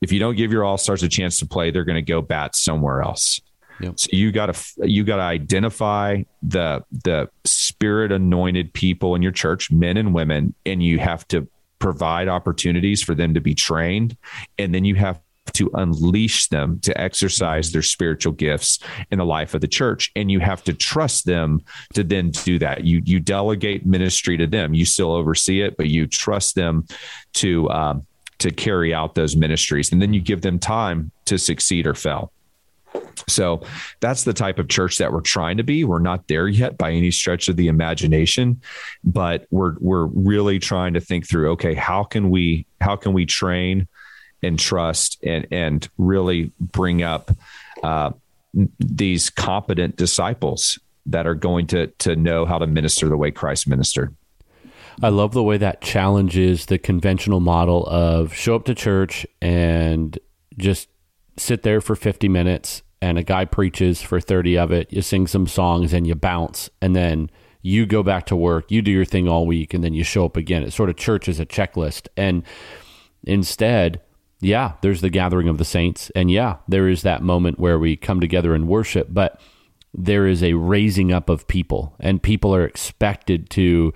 If 0.00 0.10
you 0.10 0.18
don't 0.18 0.36
give 0.36 0.52
your 0.52 0.64
all 0.64 0.78
stars 0.78 1.02
a 1.02 1.08
chance 1.08 1.38
to 1.38 1.46
play, 1.46 1.70
they're 1.70 1.84
going 1.84 1.96
to 1.96 2.02
go 2.02 2.22
bat 2.22 2.56
somewhere 2.56 3.02
else. 3.02 3.40
Yep. 3.80 4.00
So 4.00 4.08
you 4.12 4.32
got 4.32 4.54
to 4.54 4.88
you 4.88 5.04
got 5.04 5.16
to 5.16 5.22
identify 5.22 6.22
the 6.42 6.84
the 7.04 7.28
spirit 7.44 8.12
anointed 8.12 8.72
people 8.72 9.14
in 9.14 9.22
your 9.22 9.32
church, 9.32 9.70
men 9.70 9.96
and 9.96 10.14
women, 10.14 10.54
and 10.66 10.82
you 10.82 10.98
have 10.98 11.26
to 11.28 11.48
provide 11.78 12.28
opportunities 12.28 13.02
for 13.02 13.14
them 13.14 13.34
to 13.34 13.40
be 13.40 13.54
trained, 13.54 14.16
and 14.58 14.74
then 14.74 14.84
you 14.84 14.94
have 14.94 15.20
to 15.54 15.70
unleash 15.74 16.48
them 16.48 16.80
to 16.80 16.98
exercise 17.00 17.72
their 17.72 17.82
spiritual 17.82 18.32
gifts 18.32 18.78
in 19.10 19.18
the 19.18 19.26
life 19.26 19.54
of 19.54 19.60
the 19.60 19.68
church. 19.68 20.10
And 20.16 20.30
you 20.30 20.40
have 20.40 20.64
to 20.64 20.72
trust 20.72 21.26
them 21.26 21.60
to 21.94 22.02
then 22.04 22.30
do 22.30 22.58
that. 22.58 22.84
You 22.84 23.02
you 23.04 23.20
delegate 23.20 23.86
ministry 23.86 24.36
to 24.36 24.46
them. 24.46 24.74
You 24.74 24.84
still 24.84 25.12
oversee 25.12 25.60
it 25.60 25.76
but 25.76 25.88
you 25.88 26.06
trust 26.06 26.54
them 26.54 26.86
to 27.34 27.68
um, 27.70 28.06
to 28.38 28.50
carry 28.50 28.92
out 28.92 29.14
those 29.14 29.36
ministries. 29.36 29.92
And 29.92 30.02
then 30.02 30.12
you 30.12 30.20
give 30.20 30.42
them 30.42 30.58
time 30.58 31.10
to 31.26 31.38
succeed 31.38 31.86
or 31.86 31.94
fail. 31.94 32.32
So 33.28 33.62
that's 34.00 34.24
the 34.24 34.32
type 34.32 34.58
of 34.58 34.68
church 34.68 34.98
that 34.98 35.12
we're 35.12 35.20
trying 35.20 35.56
to 35.58 35.62
be. 35.62 35.84
We're 35.84 35.98
not 35.98 36.28
there 36.28 36.48
yet 36.48 36.76
by 36.76 36.90
any 36.90 37.10
stretch 37.10 37.48
of 37.48 37.56
the 37.56 37.68
imagination, 37.68 38.60
but 39.04 39.46
we're 39.50 39.74
we're 39.78 40.06
really 40.06 40.58
trying 40.58 40.94
to 40.94 41.00
think 41.00 41.28
through 41.28 41.52
okay, 41.52 41.74
how 41.74 42.04
can 42.04 42.30
we 42.30 42.66
how 42.80 42.96
can 42.96 43.12
we 43.12 43.26
train 43.26 43.86
and 44.42 44.58
trust 44.58 45.18
and 45.22 45.46
and 45.50 45.88
really 45.98 46.52
bring 46.60 47.02
up 47.02 47.30
uh, 47.82 48.10
these 48.78 49.30
competent 49.30 49.96
disciples 49.96 50.78
that 51.06 51.26
are 51.26 51.34
going 51.34 51.66
to 51.68 51.88
to 51.98 52.16
know 52.16 52.44
how 52.44 52.58
to 52.58 52.66
minister 52.66 53.08
the 53.08 53.16
way 53.16 53.30
Christ 53.30 53.68
ministered. 53.68 54.14
I 55.02 55.08
love 55.08 55.32
the 55.32 55.42
way 55.42 55.56
that 55.56 55.80
challenges 55.80 56.66
the 56.66 56.78
conventional 56.78 57.40
model 57.40 57.86
of 57.86 58.34
show 58.34 58.54
up 58.56 58.64
to 58.66 58.74
church 58.74 59.26
and 59.40 60.18
just 60.58 60.88
sit 61.38 61.62
there 61.62 61.80
for 61.80 61.96
50 61.96 62.28
minutes 62.28 62.82
and 63.00 63.18
a 63.18 63.22
guy 63.22 63.44
preaches 63.44 64.00
for 64.02 64.20
30 64.20 64.58
of 64.58 64.70
it, 64.70 64.92
you 64.92 65.02
sing 65.02 65.26
some 65.26 65.46
songs 65.46 65.92
and 65.92 66.06
you 66.06 66.14
bounce 66.14 66.70
and 66.80 66.94
then 66.94 67.30
you 67.62 67.86
go 67.86 68.02
back 68.02 68.26
to 68.26 68.36
work, 68.36 68.70
you 68.70 68.82
do 68.82 68.90
your 68.90 69.04
thing 69.04 69.28
all 69.28 69.46
week 69.46 69.72
and 69.72 69.82
then 69.82 69.94
you 69.94 70.04
show 70.04 70.24
up 70.24 70.36
again. 70.36 70.62
It's 70.62 70.76
sort 70.76 70.90
of 70.90 70.96
church 70.96 71.28
as 71.28 71.40
a 71.40 71.46
checklist. 71.46 72.06
And 72.16 72.44
instead, 73.24 74.00
yeah, 74.42 74.72
there's 74.82 75.00
the 75.00 75.08
gathering 75.08 75.48
of 75.48 75.58
the 75.58 75.64
saints. 75.64 76.10
And 76.16 76.30
yeah, 76.30 76.56
there 76.66 76.88
is 76.88 77.02
that 77.02 77.22
moment 77.22 77.60
where 77.60 77.78
we 77.78 77.96
come 77.96 78.20
together 78.20 78.54
and 78.54 78.66
worship, 78.66 79.06
but 79.10 79.40
there 79.94 80.26
is 80.26 80.42
a 80.42 80.54
raising 80.54 81.12
up 81.12 81.28
of 81.28 81.46
people, 81.46 81.94
and 82.00 82.22
people 82.22 82.54
are 82.54 82.64
expected 82.64 83.48
to 83.50 83.92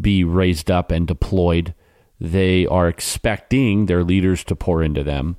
be 0.00 0.22
raised 0.22 0.70
up 0.70 0.92
and 0.92 1.08
deployed. 1.08 1.74
They 2.20 2.66
are 2.66 2.88
expecting 2.88 3.86
their 3.86 4.04
leaders 4.04 4.44
to 4.44 4.54
pour 4.54 4.82
into 4.82 5.02
them. 5.02 5.36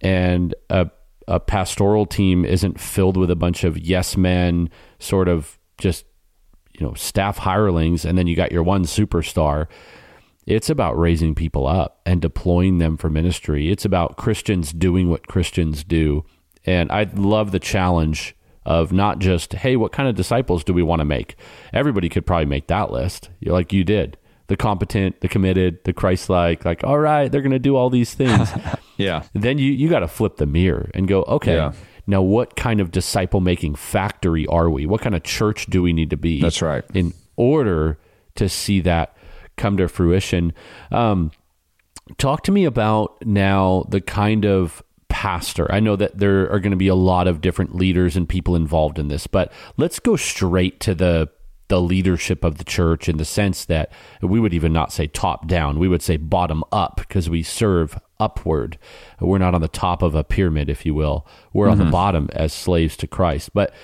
And 0.00 0.54
a, 0.70 0.90
a 1.28 1.38
pastoral 1.38 2.06
team 2.06 2.44
isn't 2.44 2.80
filled 2.80 3.18
with 3.18 3.30
a 3.30 3.36
bunch 3.36 3.64
of 3.64 3.76
yes 3.76 4.16
men, 4.16 4.70
sort 4.98 5.28
of 5.28 5.58
just, 5.76 6.06
you 6.78 6.86
know, 6.86 6.94
staff 6.94 7.38
hirelings, 7.38 8.06
and 8.06 8.16
then 8.16 8.26
you 8.26 8.34
got 8.34 8.52
your 8.52 8.62
one 8.62 8.84
superstar 8.84 9.66
it's 10.46 10.70
about 10.70 10.96
raising 10.96 11.34
people 11.34 11.66
up 11.66 12.00
and 12.06 12.22
deploying 12.22 12.78
them 12.78 12.96
for 12.96 13.10
ministry. 13.10 13.70
It's 13.70 13.84
about 13.84 14.16
Christians 14.16 14.72
doing 14.72 15.10
what 15.10 15.26
Christians 15.26 15.82
do. 15.82 16.24
And 16.64 16.90
I 16.92 17.04
love 17.14 17.50
the 17.50 17.58
challenge 17.58 18.36
of 18.64 18.92
not 18.92 19.18
just, 19.18 19.54
hey, 19.54 19.76
what 19.76 19.92
kind 19.92 20.08
of 20.08 20.14
disciples 20.14 20.62
do 20.62 20.72
we 20.72 20.82
want 20.82 21.00
to 21.00 21.04
make? 21.04 21.36
Everybody 21.72 22.08
could 22.08 22.26
probably 22.26 22.46
make 22.46 22.68
that 22.68 22.92
list, 22.92 23.30
like 23.42 23.72
you 23.72 23.84
did. 23.84 24.18
The 24.48 24.56
competent, 24.56 25.20
the 25.20 25.28
committed, 25.28 25.82
the 25.82 25.92
Christ 25.92 26.30
like, 26.30 26.64
like, 26.64 26.84
all 26.84 27.00
right, 27.00 27.30
they're 27.30 27.42
going 27.42 27.50
to 27.50 27.58
do 27.58 27.74
all 27.74 27.90
these 27.90 28.14
things. 28.14 28.48
yeah. 28.96 29.24
Then 29.32 29.58
you, 29.58 29.72
you 29.72 29.88
got 29.88 30.00
to 30.00 30.08
flip 30.08 30.36
the 30.36 30.46
mirror 30.46 30.90
and 30.94 31.08
go, 31.08 31.24
okay, 31.24 31.56
yeah. 31.56 31.72
now 32.06 32.22
what 32.22 32.54
kind 32.54 32.80
of 32.80 32.92
disciple 32.92 33.40
making 33.40 33.74
factory 33.74 34.46
are 34.46 34.70
we? 34.70 34.86
What 34.86 35.00
kind 35.00 35.16
of 35.16 35.24
church 35.24 35.66
do 35.66 35.82
we 35.82 35.92
need 35.92 36.10
to 36.10 36.16
be? 36.16 36.40
That's 36.40 36.62
right. 36.62 36.84
In 36.94 37.12
order 37.34 37.98
to 38.36 38.48
see 38.48 38.80
that 38.82 39.15
come 39.56 39.76
to 39.76 39.88
fruition. 39.88 40.52
Um, 40.90 41.30
talk 42.18 42.42
to 42.44 42.52
me 42.52 42.64
about 42.64 43.24
now 43.24 43.86
the 43.88 44.00
kind 44.00 44.44
of 44.44 44.82
pastor. 45.08 45.70
I 45.72 45.80
know 45.80 45.96
that 45.96 46.18
there 46.18 46.50
are 46.52 46.60
going 46.60 46.72
to 46.72 46.76
be 46.76 46.88
a 46.88 46.94
lot 46.94 47.26
of 47.26 47.40
different 47.40 47.74
leaders 47.74 48.16
and 48.16 48.28
people 48.28 48.56
involved 48.56 48.98
in 48.98 49.08
this, 49.08 49.26
but 49.26 49.52
let's 49.76 49.98
go 49.98 50.16
straight 50.16 50.80
to 50.80 50.94
the 50.94 51.30
the 51.68 51.80
leadership 51.80 52.44
of 52.44 52.58
the 52.58 52.64
church 52.64 53.08
in 53.08 53.16
the 53.16 53.24
sense 53.24 53.64
that 53.64 53.90
we 54.22 54.38
would 54.38 54.54
even 54.54 54.72
not 54.72 54.92
say 54.92 55.06
top 55.08 55.48
down, 55.48 55.78
we 55.78 55.88
would 55.88 56.02
say 56.02 56.16
bottom 56.16 56.62
up 56.70 56.96
because 56.96 57.28
we 57.28 57.42
serve 57.42 57.98
upward. 58.20 58.78
We're 59.20 59.38
not 59.38 59.54
on 59.54 59.60
the 59.60 59.68
top 59.68 60.02
of 60.02 60.14
a 60.14 60.24
pyramid, 60.24 60.70
if 60.70 60.86
you 60.86 60.94
will. 60.94 61.26
We're 61.52 61.64
mm-hmm. 61.64 61.72
on 61.72 61.78
the 61.78 61.84
mm-hmm. 61.84 61.90
bottom 61.90 62.28
as 62.32 62.52
slaves 62.52 62.96
to 62.98 63.06
Christ. 63.06 63.50
But 63.52 63.74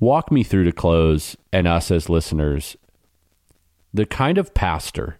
walk 0.00 0.30
me 0.30 0.44
through 0.44 0.64
to 0.64 0.72
close 0.72 1.36
and 1.52 1.66
us 1.66 1.90
as 1.90 2.08
listeners 2.08 2.76
the 3.92 4.06
kind 4.06 4.38
of 4.38 4.54
pastor, 4.54 5.18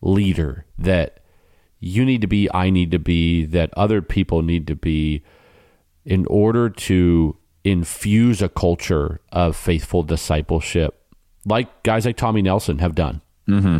leader 0.00 0.66
that 0.78 1.20
you 1.80 2.04
need 2.04 2.20
to 2.20 2.26
be, 2.26 2.48
I 2.52 2.70
need 2.70 2.90
to 2.90 2.98
be, 2.98 3.44
that 3.46 3.70
other 3.76 4.02
people 4.02 4.42
need 4.42 4.66
to 4.66 4.76
be 4.76 5.22
in 6.04 6.26
order 6.26 6.68
to 6.68 7.36
infuse 7.64 8.42
a 8.42 8.48
culture 8.48 9.20
of 9.30 9.56
faithful 9.56 10.02
discipleship, 10.02 11.00
like 11.44 11.82
guys 11.82 12.04
like 12.04 12.16
Tommy 12.16 12.42
Nelson 12.42 12.78
have 12.78 12.94
done. 12.94 13.20
Mm-hmm. 13.48 13.78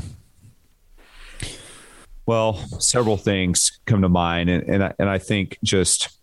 Well, 2.26 2.54
several 2.80 3.16
things 3.16 3.80
come 3.86 4.02
to 4.02 4.08
mind, 4.08 4.48
and 4.48 4.62
and 4.68 4.84
I, 4.84 4.94
and 4.98 5.08
I 5.08 5.18
think 5.18 5.58
just 5.64 6.16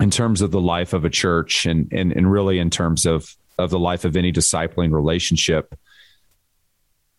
in 0.00 0.10
terms 0.10 0.42
of 0.42 0.50
the 0.50 0.60
life 0.60 0.92
of 0.92 1.04
a 1.04 1.10
church, 1.10 1.66
and 1.66 1.92
and 1.92 2.12
and 2.12 2.30
really 2.30 2.58
in 2.58 2.70
terms 2.70 3.06
of 3.06 3.36
of 3.58 3.70
the 3.70 3.78
life 3.78 4.04
of 4.04 4.16
any 4.16 4.32
discipling 4.32 4.92
relationship, 4.92 5.78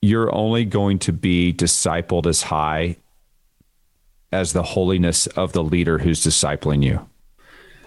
you're 0.02 0.34
only 0.34 0.66
going 0.66 1.00
to 1.00 1.14
be 1.14 1.54
discipled 1.54 2.26
as 2.26 2.44
high 2.44 2.96
as 4.32 4.54
the 4.54 4.64
holiness 4.64 5.28
of 5.28 5.54
the 5.54 5.64
leader 5.64 5.98
who's 5.98 6.24
discipling 6.24 6.84
you. 6.84 7.08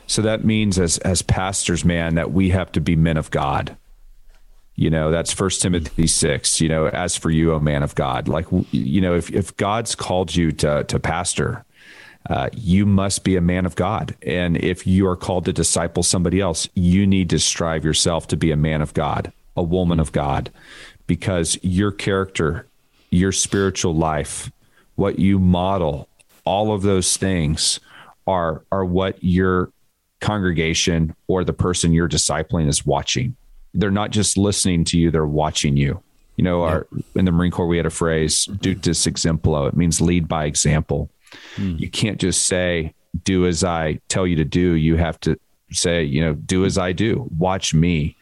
So 0.06 0.22
that 0.22 0.44
means 0.44 0.78
as 0.78 0.98
as 0.98 1.22
pastors, 1.22 1.84
man, 1.84 2.16
that 2.16 2.32
we 2.32 2.50
have 2.50 2.72
to 2.72 2.80
be 2.80 2.96
men 2.96 3.16
of 3.16 3.30
God. 3.30 3.76
You 4.74 4.90
know, 4.90 5.10
that's 5.10 5.32
First 5.32 5.62
Timothy 5.62 6.06
six. 6.06 6.60
You 6.60 6.68
know, 6.68 6.86
as 6.88 7.16
for 7.16 7.30
you, 7.30 7.54
a 7.54 7.60
man 7.60 7.82
of 7.82 7.94
God, 7.94 8.28
like 8.28 8.46
you 8.72 9.00
know, 9.00 9.14
if 9.14 9.30
if 9.30 9.56
God's 9.56 9.94
called 9.94 10.34
you 10.34 10.50
to 10.52 10.84
to 10.84 10.98
pastor, 10.98 11.64
uh, 12.28 12.48
you 12.52 12.84
must 12.84 13.24
be 13.24 13.36
a 13.36 13.40
man 13.40 13.64
of 13.64 13.76
God. 13.76 14.16
And 14.22 14.56
if 14.56 14.86
you 14.86 15.06
are 15.08 15.16
called 15.16 15.44
to 15.46 15.52
disciple 15.52 16.02
somebody 16.02 16.40
else, 16.40 16.68
you 16.74 17.06
need 17.06 17.30
to 17.30 17.38
strive 17.38 17.84
yourself 17.84 18.26
to 18.28 18.36
be 18.36 18.50
a 18.50 18.56
man 18.56 18.82
of 18.82 18.94
God, 18.94 19.32
a 19.56 19.62
woman 19.62 20.00
of 20.00 20.12
God, 20.12 20.50
because 21.12 21.58
your 21.60 21.92
character, 21.92 22.66
your 23.10 23.32
spiritual 23.32 23.94
life, 23.94 24.50
what 24.94 25.18
you 25.18 25.38
model, 25.38 26.08
all 26.46 26.72
of 26.72 26.80
those 26.80 27.18
things 27.18 27.80
are 28.26 28.64
are 28.72 28.82
what 28.82 29.22
your 29.22 29.70
congregation 30.22 31.14
or 31.28 31.44
the 31.44 31.52
person 31.52 31.92
you're 31.92 32.08
discipling 32.08 32.66
is 32.66 32.86
watching. 32.86 33.36
They're 33.74 33.90
not 33.90 34.10
just 34.10 34.38
listening 34.38 34.84
to 34.84 34.98
you, 34.98 35.10
they're 35.10 35.26
watching 35.26 35.76
you. 35.76 36.02
You 36.36 36.44
know, 36.44 36.62
our 36.62 36.86
in 37.14 37.26
the 37.26 37.30
Marine 37.30 37.50
Corps 37.50 37.66
we 37.66 37.76
had 37.76 37.84
a 37.84 37.90
phrase, 37.90 38.46
ductus 38.46 39.06
exemplo. 39.06 39.68
It 39.68 39.76
means 39.76 40.00
lead 40.00 40.26
by 40.26 40.46
example. 40.46 41.10
Hmm. 41.56 41.76
You 41.76 41.90
can't 41.90 42.18
just 42.18 42.46
say, 42.46 42.94
do 43.22 43.46
as 43.46 43.64
I 43.64 44.00
tell 44.08 44.26
you 44.26 44.36
to 44.36 44.46
do. 44.46 44.72
You 44.76 44.96
have 44.96 45.20
to 45.20 45.38
say, 45.72 46.04
you 46.04 46.22
know, 46.22 46.32
do 46.32 46.64
as 46.64 46.78
I 46.78 46.92
do. 46.92 47.28
Watch 47.36 47.74
me. 47.74 48.16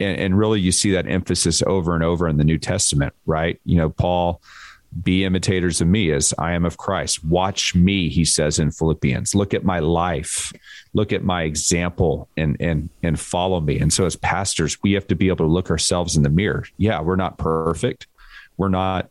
And, 0.00 0.18
and 0.18 0.38
really 0.38 0.60
you 0.60 0.72
see 0.72 0.92
that 0.92 1.08
emphasis 1.08 1.62
over 1.62 1.94
and 1.94 2.04
over 2.04 2.28
in 2.28 2.36
the 2.36 2.44
New 2.44 2.58
Testament, 2.58 3.14
right? 3.26 3.60
You 3.64 3.76
know, 3.76 3.90
Paul 3.90 4.40
be 5.02 5.24
imitators 5.24 5.80
of 5.80 5.88
me 5.88 6.10
as 6.12 6.32
I 6.38 6.52
am 6.52 6.64
of 6.64 6.78
Christ. 6.78 7.24
Watch 7.24 7.74
me, 7.74 8.08
he 8.08 8.24
says 8.24 8.58
in 8.58 8.70
Philippians. 8.70 9.34
Look 9.34 9.52
at 9.52 9.64
my 9.64 9.80
life. 9.80 10.52
Look 10.94 11.12
at 11.12 11.22
my 11.22 11.42
example 11.42 12.28
and 12.36 12.56
and 12.60 12.88
and 13.02 13.20
follow 13.20 13.60
me. 13.60 13.78
And 13.78 13.92
so 13.92 14.06
as 14.06 14.16
pastors, 14.16 14.82
we 14.82 14.92
have 14.92 15.06
to 15.08 15.14
be 15.14 15.28
able 15.28 15.46
to 15.46 15.52
look 15.52 15.70
ourselves 15.70 16.16
in 16.16 16.22
the 16.22 16.30
mirror. 16.30 16.64
Yeah, 16.78 17.00
we're 17.00 17.16
not 17.16 17.38
perfect. 17.38 18.06
We're 18.56 18.70
not 18.70 19.10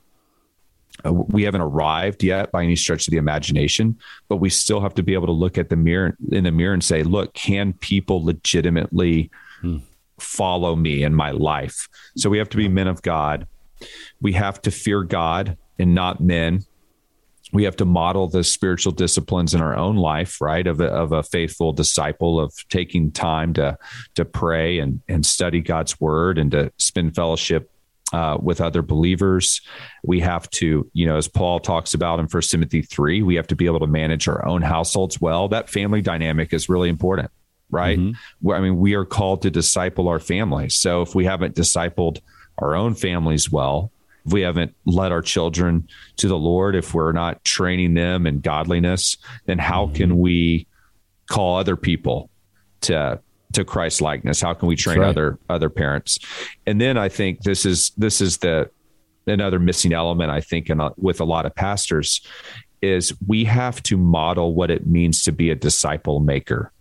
uh, 1.06 1.13
we 1.13 1.43
haven't 1.43 1.62
arrived 1.62 2.23
yet 2.23 2.52
by 2.52 2.63
any 2.63 2.76
stretch 2.76 3.08
of 3.08 3.12
the 3.12 3.17
imagination, 3.17 3.97
but 4.30 4.38
we 4.38 4.50
still 4.50 4.82
have 4.82 4.95
to 4.95 5.04
be 5.04 5.13
able 5.13 5.28
to 5.28 5.34
look 5.34 5.58
at 5.58 5.69
the 5.69 5.76
mirror 5.76 6.17
in 6.32 6.43
the 6.45 6.52
mirror 6.52 6.73
and 6.73 6.84
say, 6.84 7.04
look, 7.04 7.34
can 7.34 7.73
people 7.73 8.23
legitimately 8.26 9.30
hmm. 9.62 9.78
Follow 10.20 10.76
me 10.76 11.04
in 11.04 11.14
my 11.14 11.32
life? 11.32 11.88
So 12.16 12.30
we 12.30 12.38
have 12.38 12.50
to 12.50 12.58
be 12.58 12.68
men 12.68 12.88
of 12.88 13.02
God. 13.02 13.48
We 14.22 14.34
have 14.34 14.62
to 14.64 14.72
fear 14.72 15.04
God 15.04 15.58
and 15.78 15.94
not 15.94 16.20
men. 16.22 16.66
We 17.54 17.64
have 17.64 17.78
to 17.78 17.86
model 17.86 18.28
the 18.28 18.44
spiritual 18.44 18.92
disciplines 18.92 19.54
in 19.54 19.62
our 19.62 19.76
own 19.76 19.96
life, 19.96 20.42
right? 20.42 20.68
Of 20.68 20.82
a, 20.82 20.88
of 20.88 21.14
a 21.14 21.24
faithful 21.24 21.72
disciple, 21.72 22.42
of 22.42 22.54
taking 22.68 23.12
time 23.12 23.54
to 23.54 23.78
to 24.16 24.26
pray 24.26 24.80
and 24.80 25.02
and 25.08 25.26
study 25.26 25.62
God's 25.62 25.98
word 26.02 26.38
and 26.38 26.52
to 26.52 26.74
spend 26.78 27.16
fellowship 27.16 27.72
uh, 28.12 28.38
with 28.42 28.60
other 28.60 28.82
believers. 28.82 29.62
We 30.04 30.20
have 30.22 30.50
to, 30.52 30.90
you 30.92 31.06
know, 31.06 31.16
as 31.16 31.30
Paul 31.30 31.62
talks 31.62 31.94
about 31.94 32.20
in 32.20 32.28
First 32.28 32.52
Timothy 32.52 32.82
three, 32.82 33.22
we 33.22 33.36
have 33.36 33.48
to 33.48 33.56
be 33.56 33.66
able 33.66 33.80
to 33.80 33.88
manage 33.88 34.28
our 34.28 34.46
own 34.46 34.62
households 34.62 35.22
well. 35.22 35.48
That 35.48 35.70
family 35.70 36.02
dynamic 36.02 36.52
is 36.54 36.68
really 36.68 36.90
important, 36.90 37.32
right? 37.70 37.98
Mm-hmm. 37.98 38.52
I 38.52 38.60
mean, 38.60 38.78
we 38.78 38.94
are 38.94 39.06
called 39.06 39.42
to 39.44 39.52
disciple 39.52 40.08
our 40.08 40.20
families. 40.20 40.76
So 40.76 41.02
if 41.02 41.16
we 41.16 41.26
haven't 41.26 41.56
discipled 41.56 42.22
our 42.58 42.76
own 42.76 42.96
families 42.96 43.52
well, 43.52 43.92
if 44.26 44.34
we 44.34 44.42
haven't 44.42 44.76
led 44.86 45.12
our 45.12 45.22
children 45.22 45.88
to 46.18 46.28
the 46.28 46.38
Lord, 46.38 46.76
if 46.76 46.94
we're 46.94 47.12
not 47.12 47.44
training 47.44 47.94
them 47.94 48.26
in 48.26 48.40
godliness, 48.40 49.18
then 49.46 49.58
how 49.58 49.86
mm-hmm. 49.86 49.96
can 49.96 50.20
we 50.20 50.68
call 51.28 51.58
other 51.58 51.76
people 51.76 52.30
to 52.82 53.20
to 53.54 53.64
Christ 53.64 54.02
likeness? 54.02 54.42
How 54.42 54.54
can 54.54 54.68
we 54.68 54.76
train 54.76 55.00
right. 55.00 55.10
other 55.10 55.40
other 55.50 55.70
parents? 55.70 56.20
And 56.66 56.80
then 56.80 56.98
I 56.98 57.10
think 57.10 57.42
this 57.42 57.66
is 57.66 57.92
this 57.98 58.22
is 58.22 58.38
the 58.38 58.70
another 59.26 59.60
missing 59.60 59.94
element 59.94 60.32
I 60.32 60.42
think 60.42 60.70
in 60.70 60.80
a, 60.80 60.92
with 60.98 61.20
a 61.20 61.26
lot 61.26 61.46
of 61.46 61.54
pastors 61.54 62.22
is 62.82 63.14
we 63.26 63.44
have 63.44 63.82
to 63.84 63.98
model 63.98 64.54
what 64.54 64.72
it 64.72 64.88
means 64.88 65.24
to 65.24 65.32
be 65.32 65.50
a 65.50 65.56
disciple 65.56 66.20
maker 66.20 66.72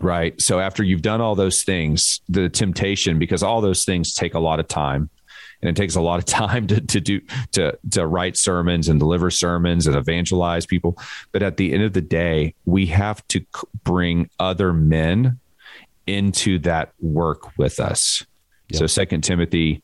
right 0.00 0.40
so 0.40 0.60
after 0.60 0.82
you've 0.82 1.02
done 1.02 1.20
all 1.20 1.34
those 1.34 1.62
things 1.62 2.20
the 2.28 2.48
temptation 2.48 3.18
because 3.18 3.42
all 3.42 3.60
those 3.60 3.84
things 3.84 4.14
take 4.14 4.34
a 4.34 4.38
lot 4.38 4.60
of 4.60 4.68
time 4.68 5.08
and 5.62 5.70
it 5.70 5.80
takes 5.80 5.96
a 5.96 6.00
lot 6.00 6.18
of 6.18 6.24
time 6.26 6.66
to 6.66 6.80
to 6.80 7.00
do 7.00 7.20
to 7.52 7.76
to 7.90 8.06
write 8.06 8.36
sermons 8.36 8.88
and 8.88 8.98
deliver 8.98 9.30
sermons 9.30 9.86
and 9.86 9.96
evangelize 9.96 10.66
people. 10.66 10.98
But 11.32 11.42
at 11.42 11.56
the 11.56 11.72
end 11.72 11.82
of 11.82 11.92
the 11.92 12.00
day, 12.00 12.54
we 12.64 12.86
have 12.86 13.26
to 13.28 13.44
bring 13.84 14.30
other 14.38 14.72
men 14.72 15.38
into 16.06 16.58
that 16.60 16.92
work 17.00 17.56
with 17.58 17.80
us. 17.80 18.24
Yep. 18.68 18.78
So 18.78 18.86
Second 18.86 19.22
Timothy 19.22 19.82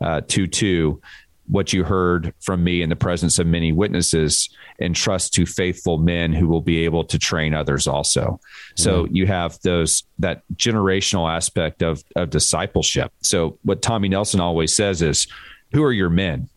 uh, 0.00 0.22
two 0.26 0.46
two 0.46 1.00
what 1.50 1.72
you 1.72 1.84
heard 1.84 2.32
from 2.40 2.62
me 2.62 2.80
in 2.80 2.88
the 2.88 2.96
presence 2.96 3.38
of 3.38 3.46
many 3.46 3.72
witnesses 3.72 4.48
and 4.78 4.94
trust 4.94 5.34
to 5.34 5.44
faithful 5.44 5.98
men 5.98 6.32
who 6.32 6.46
will 6.46 6.60
be 6.60 6.84
able 6.84 7.04
to 7.04 7.18
train 7.18 7.54
others 7.54 7.86
also. 7.86 8.40
So 8.76 9.04
mm-hmm. 9.04 9.16
you 9.16 9.26
have 9.26 9.58
those 9.62 10.04
that 10.18 10.42
generational 10.54 11.28
aspect 11.30 11.82
of 11.82 12.02
of 12.16 12.30
discipleship. 12.30 13.12
So 13.22 13.58
what 13.62 13.82
Tommy 13.82 14.08
Nelson 14.08 14.40
always 14.40 14.74
says 14.74 15.02
is 15.02 15.26
who 15.72 15.82
are 15.82 15.92
your 15.92 16.10
men? 16.10 16.48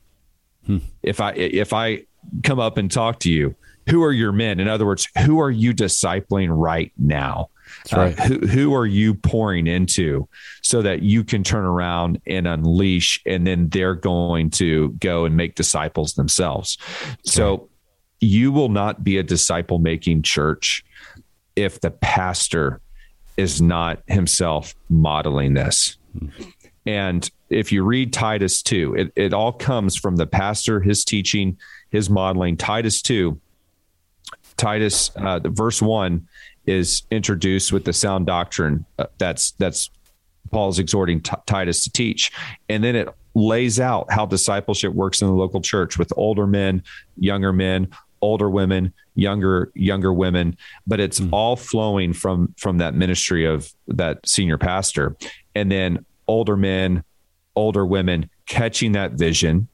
Hmm. 0.65 0.77
If 1.01 1.19
I 1.19 1.31
if 1.33 1.73
I 1.73 2.03
come 2.43 2.59
up 2.59 2.77
and 2.77 2.91
talk 2.91 3.19
to 3.21 3.31
you, 3.31 3.55
who 3.89 4.03
are 4.03 4.13
your 4.13 4.31
men? 4.31 4.59
In 4.59 4.67
other 4.67 4.85
words, 4.85 5.07
who 5.25 5.39
are 5.39 5.51
you 5.51 5.73
discipling 5.73 6.49
right 6.51 6.91
now? 6.97 7.49
Right. 7.91 8.17
Uh, 8.19 8.23
who, 8.23 8.47
who 8.47 8.75
are 8.75 8.85
you 8.85 9.13
pouring 9.13 9.67
into 9.67 10.27
so 10.61 10.81
that 10.81 11.01
you 11.01 11.23
can 11.23 11.43
turn 11.43 11.65
around 11.65 12.21
and 12.25 12.47
unleash, 12.47 13.21
and 13.25 13.45
then 13.45 13.69
they're 13.69 13.95
going 13.95 14.49
to 14.51 14.89
go 14.99 15.25
and 15.25 15.35
make 15.35 15.55
disciples 15.55 16.13
themselves. 16.13 16.77
That's 17.07 17.33
so 17.33 17.69
you 18.19 18.51
will 18.51 18.69
not 18.69 19.03
be 19.03 19.17
a 19.17 19.23
disciple 19.23 19.79
making 19.79 20.21
church 20.21 20.85
if 21.55 21.81
the 21.81 21.91
pastor 21.91 22.79
is 23.35 23.61
not 23.61 24.01
himself 24.07 24.75
modeling 24.89 25.53
this. 25.53 25.97
Mm-hmm. 26.17 26.43
And 26.85 27.29
if 27.49 27.71
you 27.71 27.83
read 27.83 28.13
Titus 28.13 28.61
2, 28.61 28.95
it, 28.95 29.13
it 29.15 29.33
all 29.33 29.53
comes 29.53 29.95
from 29.95 30.15
the 30.15 30.27
pastor, 30.27 30.79
his 30.79 31.05
teaching, 31.05 31.57
his 31.89 32.09
modeling. 32.09 32.57
Titus 32.57 33.01
2, 33.01 33.39
Titus, 34.57 35.09
uh, 35.15 35.39
verse 35.43 35.81
1 35.81 36.27
is 36.65 37.03
introduced 37.11 37.71
with 37.71 37.85
the 37.85 37.93
sound 37.93 38.25
doctrine 38.25 38.85
uh, 38.99 39.05
that's 39.17 39.51
that's 39.51 39.89
Paul's 40.51 40.79
exhorting 40.79 41.21
t- 41.21 41.35
Titus 41.45 41.83
to 41.83 41.91
teach, 41.91 42.31
and 42.69 42.83
then 42.83 42.95
it 42.95 43.09
lays 43.35 43.79
out 43.79 44.11
how 44.11 44.25
discipleship 44.25 44.93
works 44.93 45.21
in 45.21 45.27
the 45.27 45.33
local 45.33 45.61
church 45.61 45.97
with 45.97 46.13
older 46.15 46.45
men, 46.45 46.83
younger 47.17 47.51
men, 47.51 47.87
older 48.21 48.49
women, 48.49 48.93
younger 49.15 49.71
younger 49.75 50.13
women, 50.13 50.57
but 50.87 50.99
it's 50.99 51.19
mm. 51.19 51.29
all 51.31 51.55
flowing 51.55 52.13
from 52.13 52.53
from 52.57 52.77
that 52.77 52.93
ministry 52.93 53.45
of 53.45 53.73
that 53.87 54.27
senior 54.27 54.57
pastor, 54.57 55.15
and 55.55 55.71
then 55.71 56.05
older 56.27 56.55
men, 56.55 57.03
older 57.55 57.85
women 57.85 58.29
catching 58.45 58.93
that 58.93 59.13
vision, 59.13 59.67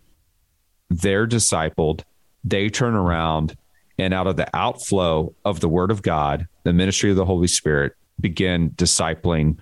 they're 0.90 1.28
discipled, 1.28 2.02
they 2.44 2.70
turn 2.70 2.96
around 2.96 3.56
and 4.00 4.14
out 4.14 4.28
of 4.28 4.38
the 4.38 4.48
outflow 4.56 5.34
of 5.46 5.60
the 5.60 5.70
word 5.70 5.92
of 5.92 6.02
God, 6.02 6.48
the 6.64 6.74
ministry 6.74 7.10
of 7.10 7.16
the 7.16 7.26
Holy 7.26 7.48
Spirit 7.48 7.94
begin 8.20 8.72
discipling 8.72 9.60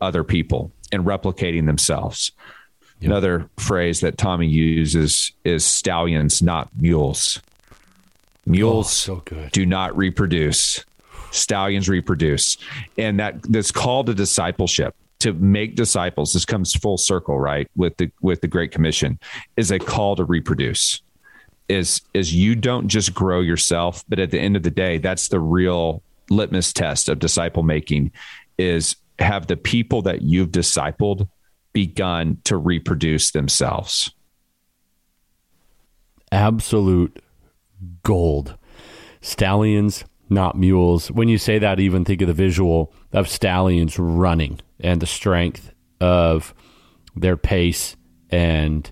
other 0.00 0.24
people 0.24 0.72
and 0.92 1.04
replicating 1.04 1.66
themselves. 1.66 2.32
Yep. 3.00 3.10
Another 3.10 3.50
phrase 3.58 4.00
that 4.00 4.18
Tommy 4.18 4.46
uses 4.46 5.32
is 5.44 5.64
stallions, 5.64 6.42
not 6.42 6.68
mules. 6.76 7.40
Mules 8.46 9.08
oh, 9.08 9.22
so 9.26 9.48
do 9.52 9.64
not 9.64 9.96
reproduce. 9.96 10.84
Stallions 11.30 11.88
reproduce. 11.88 12.56
And 12.98 13.20
that 13.20 13.42
this 13.42 13.70
call 13.70 14.04
to 14.04 14.14
discipleship 14.14 14.94
to 15.20 15.32
make 15.34 15.76
disciples, 15.76 16.32
this 16.32 16.44
comes 16.44 16.74
full 16.74 16.98
circle, 16.98 17.38
right? 17.38 17.68
With 17.76 17.96
the 17.98 18.10
with 18.20 18.40
the 18.40 18.48
Great 18.48 18.72
Commission, 18.72 19.18
is 19.56 19.70
a 19.70 19.78
call 19.78 20.16
to 20.16 20.24
reproduce 20.24 21.02
is 21.70 22.02
is 22.12 22.34
you 22.34 22.54
don't 22.54 22.88
just 22.88 23.14
grow 23.14 23.40
yourself, 23.40 24.04
but 24.08 24.18
at 24.18 24.30
the 24.30 24.40
end 24.40 24.56
of 24.56 24.62
the 24.62 24.70
day, 24.70 24.98
that's 24.98 25.28
the 25.28 25.40
real 25.40 26.02
litmus 26.28 26.72
test 26.72 27.08
of 27.08 27.18
disciple 27.18 27.62
making 27.62 28.12
is 28.58 28.96
have 29.18 29.46
the 29.46 29.56
people 29.56 30.02
that 30.02 30.22
you've 30.22 30.50
discipled 30.50 31.28
begun 31.72 32.38
to 32.44 32.56
reproduce 32.56 33.30
themselves. 33.30 34.12
Absolute 36.32 37.22
gold. 38.02 38.56
Stallions, 39.20 40.04
not 40.28 40.56
mules. 40.56 41.10
When 41.10 41.28
you 41.28 41.38
say 41.38 41.58
that, 41.58 41.80
even 41.80 42.04
think 42.04 42.22
of 42.22 42.28
the 42.28 42.34
visual 42.34 42.92
of 43.12 43.28
stallions 43.28 43.98
running 43.98 44.60
and 44.78 45.00
the 45.00 45.06
strength 45.06 45.72
of 46.00 46.54
their 47.16 47.36
pace 47.36 47.96
and 48.30 48.90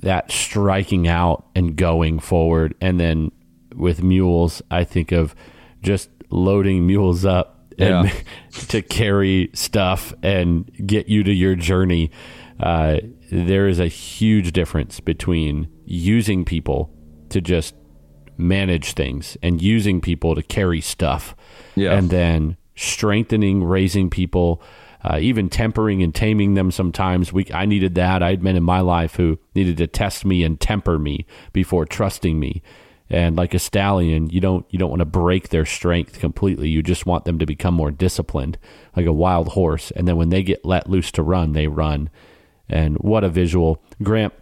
that 0.00 0.30
striking 0.30 1.06
out 1.06 1.46
and 1.54 1.76
going 1.76 2.18
forward. 2.18 2.74
And 2.80 2.98
then 2.98 3.30
with 3.74 4.02
mules, 4.02 4.62
I 4.70 4.84
think 4.84 5.12
of 5.12 5.34
just 5.82 6.10
loading 6.30 6.86
mules 6.86 7.24
up 7.24 7.60
and 7.78 8.08
yeah. 8.08 8.14
to 8.68 8.82
carry 8.82 9.50
stuff 9.54 10.12
and 10.22 10.70
get 10.86 11.08
you 11.08 11.22
to 11.24 11.32
your 11.32 11.54
journey. 11.54 12.10
Uh, 12.58 12.98
there 13.30 13.68
is 13.68 13.80
a 13.80 13.86
huge 13.86 14.52
difference 14.52 15.00
between 15.00 15.68
using 15.84 16.44
people 16.44 16.92
to 17.30 17.40
just 17.40 17.74
manage 18.36 18.92
things 18.92 19.36
and 19.42 19.62
using 19.62 20.00
people 20.00 20.34
to 20.34 20.42
carry 20.42 20.80
stuff, 20.80 21.34
yeah. 21.74 21.92
and 21.92 22.10
then 22.10 22.56
strengthening, 22.74 23.62
raising 23.62 24.10
people, 24.10 24.62
uh, 25.02 25.18
even 25.20 25.48
tempering 25.48 26.02
and 26.02 26.14
taming 26.14 26.54
them. 26.54 26.70
Sometimes 26.70 27.32
we, 27.32 27.46
I 27.52 27.66
needed 27.66 27.94
that. 27.94 28.22
I 28.22 28.30
had 28.30 28.42
men 28.42 28.56
in 28.56 28.62
my 28.62 28.80
life 28.80 29.16
who 29.16 29.38
needed 29.54 29.76
to 29.78 29.86
test 29.86 30.24
me 30.24 30.44
and 30.44 30.60
temper 30.60 30.98
me 30.98 31.26
before 31.52 31.86
trusting 31.86 32.38
me. 32.38 32.62
And 33.12 33.34
like 33.34 33.54
a 33.54 33.58
stallion, 33.58 34.30
you 34.30 34.40
don't 34.40 34.64
you 34.70 34.78
don't 34.78 34.90
want 34.90 35.00
to 35.00 35.04
break 35.04 35.48
their 35.48 35.66
strength 35.66 36.20
completely. 36.20 36.68
You 36.68 36.80
just 36.80 37.06
want 37.06 37.24
them 37.24 37.40
to 37.40 37.46
become 37.46 37.74
more 37.74 37.90
disciplined, 37.90 38.56
like 38.94 39.06
a 39.06 39.12
wild 39.12 39.48
horse. 39.48 39.90
And 39.90 40.06
then 40.06 40.16
when 40.16 40.28
they 40.28 40.44
get 40.44 40.64
let 40.64 40.88
loose 40.88 41.10
to 41.12 41.22
run, 41.24 41.52
they 41.52 41.66
run. 41.66 42.08
And 42.68 42.96
what 42.98 43.24
a 43.24 43.28
visual, 43.28 43.82
Grant! 44.00 44.32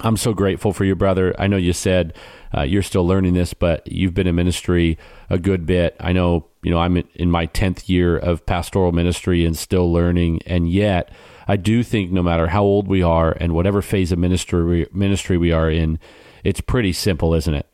I'm 0.00 0.16
so 0.16 0.32
grateful 0.32 0.72
for 0.72 0.84
your 0.84 0.96
brother. 0.96 1.34
I 1.38 1.48
know 1.48 1.56
you 1.56 1.72
said 1.72 2.14
uh, 2.56 2.62
you're 2.62 2.82
still 2.82 3.06
learning 3.06 3.34
this, 3.34 3.52
but 3.52 3.90
you've 3.90 4.14
been 4.14 4.28
in 4.28 4.36
ministry 4.36 4.96
a 5.28 5.38
good 5.38 5.66
bit. 5.66 5.96
I 6.00 6.12
know 6.12 6.47
you 6.62 6.70
know 6.70 6.78
I'm 6.78 6.96
in 7.14 7.30
my 7.30 7.46
tenth 7.46 7.88
year 7.88 8.16
of 8.16 8.46
pastoral 8.46 8.92
ministry 8.92 9.44
and 9.44 9.56
still 9.56 9.92
learning, 9.92 10.40
and 10.46 10.70
yet 10.70 11.10
I 11.46 11.56
do 11.56 11.82
think 11.82 12.10
no 12.10 12.22
matter 12.22 12.48
how 12.48 12.62
old 12.62 12.88
we 12.88 13.02
are 13.02 13.32
and 13.32 13.54
whatever 13.54 13.82
phase 13.82 14.12
of 14.12 14.18
ministry 14.18 14.86
ministry 14.92 15.36
we 15.38 15.52
are 15.52 15.70
in, 15.70 15.98
it's 16.44 16.60
pretty 16.60 16.92
simple, 16.92 17.34
isn't 17.34 17.54
it? 17.54 17.66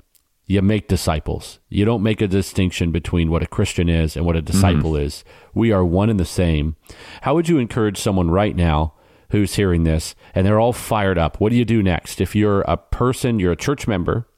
you 0.47 0.61
make 0.61 0.89
disciples. 0.89 1.59
You 1.69 1.85
don't 1.85 2.03
make 2.03 2.21
a 2.21 2.29
distinction 2.29 2.91
between 2.91 3.31
what 3.31 3.43
a 3.43 3.47
Christian 3.47 3.89
is 3.89 4.17
and 4.17 4.27
what 4.27 4.37
a 4.37 4.43
disciple 4.43 4.93
mm-hmm. 4.93 5.07
is. 5.07 5.25
We 5.55 5.73
are 5.73 5.85
one 5.85 6.11
and 6.11 6.21
the 6.21 6.25
same. 6.25 6.77
How 7.23 7.35
would 7.35 7.49
you 7.49 7.59
encourage 7.59 7.99
someone 7.99 8.31
right 8.31 8.55
now 8.55 8.95
who's 9.31 9.55
hearing 9.55 9.85
this 9.85 10.15
and 10.35 10.47
they're 10.47 10.61
all 10.61 10.75
fired 10.75 11.17
up? 11.17 11.41
What 11.41 11.51
do 11.51 11.57
you 11.57 11.65
do 11.65 11.83
next? 11.83 12.21
If 12.21 12.37
you're 12.37 12.61
a 12.63 12.77
person, 12.77 13.41
you're 13.41 13.53
a 13.53 13.57
church 13.57 13.89
member, 13.89 14.29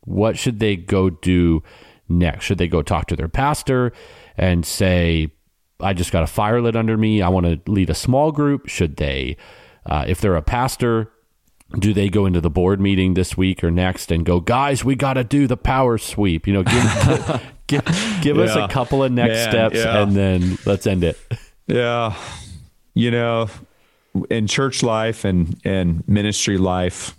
what 0.00 0.36
should 0.36 0.58
they 0.58 0.74
go 0.74 1.08
do 1.08 1.62
next? 2.18 2.44
Should 2.44 2.58
they 2.58 2.68
go 2.68 2.82
talk 2.82 3.06
to 3.08 3.16
their 3.16 3.28
pastor 3.28 3.92
and 4.36 4.64
say, 4.64 5.32
I 5.80 5.92
just 5.92 6.12
got 6.12 6.22
a 6.22 6.26
fire 6.28 6.60
lit 6.60 6.76
under 6.76 6.96
me. 6.96 7.22
I 7.22 7.28
want 7.28 7.46
to 7.46 7.70
lead 7.70 7.90
a 7.90 7.94
small 7.94 8.32
group? 8.32 8.68
Should 8.68 8.96
they, 8.96 9.36
uh, 9.86 10.04
if 10.06 10.20
they're 10.20 10.36
a 10.36 10.42
pastor, 10.42 11.10
do 11.78 11.92
they 11.92 12.08
go 12.08 12.26
into 12.26 12.40
the 12.40 12.50
board 12.50 12.80
meeting 12.80 13.14
this 13.14 13.36
week 13.36 13.64
or 13.64 13.70
next 13.70 14.10
and 14.10 14.24
go, 14.24 14.40
guys, 14.40 14.84
we 14.84 14.94
got 14.94 15.14
to 15.14 15.24
do 15.24 15.46
the 15.46 15.56
power 15.56 15.98
sweep? 15.98 16.46
You 16.46 16.54
know, 16.54 16.62
give, 16.62 17.42
give, 17.66 18.20
give 18.22 18.36
yeah. 18.36 18.42
us 18.44 18.56
a 18.56 18.68
couple 18.72 19.02
of 19.02 19.10
next 19.10 19.34
Man, 19.34 19.50
steps 19.50 19.76
yeah. 19.76 20.02
and 20.02 20.12
then 20.12 20.58
let's 20.66 20.86
end 20.86 21.04
it. 21.04 21.18
Yeah. 21.66 22.16
You 22.94 23.10
know, 23.10 23.48
in 24.30 24.46
church 24.46 24.82
life 24.82 25.24
and, 25.24 25.58
and 25.64 26.06
ministry 26.06 26.58
life, 26.58 27.16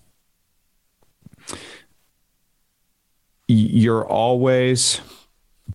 you're 3.48 4.06
always 4.06 5.02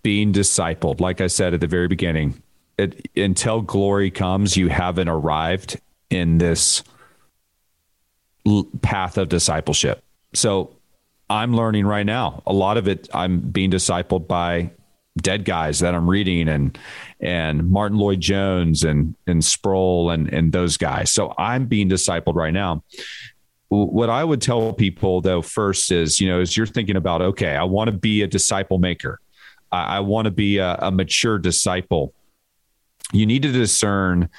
being 0.02 0.32
discipled. 0.32 1.00
Like 1.00 1.20
I 1.20 1.26
said 1.26 1.54
at 1.54 1.60
the 1.60 1.66
very 1.66 1.88
beginning, 1.88 2.42
it, 2.78 3.08
until 3.16 3.60
glory 3.60 4.10
comes, 4.10 4.56
you 4.56 4.68
haven't 4.68 5.08
arrived 5.08 5.80
in 6.10 6.38
this 6.38 6.82
path 8.80 9.18
of 9.18 9.28
discipleship. 9.28 10.02
So 10.34 10.74
I'm 11.28 11.54
learning 11.54 11.86
right 11.86 12.06
now. 12.06 12.42
A 12.46 12.52
lot 12.52 12.76
of 12.76 12.88
it 12.88 13.08
I'm 13.12 13.40
being 13.40 13.70
discipled 13.70 14.26
by 14.26 14.70
dead 15.18 15.44
guys 15.44 15.80
that 15.80 15.94
I'm 15.94 16.08
reading 16.08 16.48
and 16.48 16.78
and 17.20 17.70
Martyn 17.70 17.98
Lloyd-Jones 17.98 18.84
and 18.84 19.14
and 19.26 19.44
Sproul 19.44 20.10
and 20.10 20.32
and 20.32 20.52
those 20.52 20.76
guys. 20.76 21.12
So 21.12 21.34
I'm 21.36 21.66
being 21.66 21.88
discipled 21.88 22.34
right 22.34 22.52
now. 22.52 22.84
What 23.70 24.08
I 24.08 24.24
would 24.24 24.40
tell 24.40 24.72
people 24.72 25.20
though 25.20 25.42
first 25.42 25.92
is, 25.92 26.20
you 26.20 26.28
know, 26.28 26.40
as 26.40 26.56
you're 26.56 26.66
thinking 26.66 26.96
about, 26.96 27.20
okay, 27.20 27.54
I 27.54 27.64
want 27.64 27.88
to 27.88 27.96
be 27.96 28.22
a 28.22 28.26
disciple 28.26 28.78
maker. 28.78 29.20
I, 29.70 29.96
I 29.96 30.00
want 30.00 30.24
to 30.24 30.30
be 30.30 30.58
a, 30.58 30.74
a 30.76 30.90
mature 30.90 31.38
disciple. 31.38 32.14
You 33.12 33.26
need 33.26 33.42
to 33.42 33.52
discern 33.52 34.30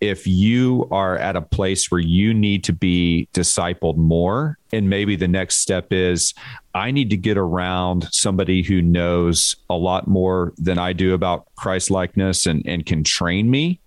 if 0.00 0.26
you 0.26 0.86
are 0.90 1.16
at 1.16 1.36
a 1.36 1.40
place 1.40 1.90
where 1.90 2.00
you 2.00 2.34
need 2.34 2.64
to 2.64 2.72
be 2.72 3.28
discipled 3.32 3.96
more, 3.96 4.58
and 4.72 4.90
maybe 4.90 5.16
the 5.16 5.28
next 5.28 5.58
step 5.58 5.92
is 5.92 6.34
I 6.74 6.90
need 6.90 7.10
to 7.10 7.16
get 7.16 7.38
around 7.38 8.08
somebody 8.10 8.62
who 8.62 8.82
knows 8.82 9.56
a 9.70 9.74
lot 9.74 10.06
more 10.06 10.52
than 10.58 10.78
I 10.78 10.92
do 10.92 11.14
about 11.14 11.46
Christ 11.56 11.90
likeness 11.90 12.44
and, 12.44 12.62
and 12.66 12.84
can 12.84 13.02
train 13.02 13.50
me, 13.50 13.80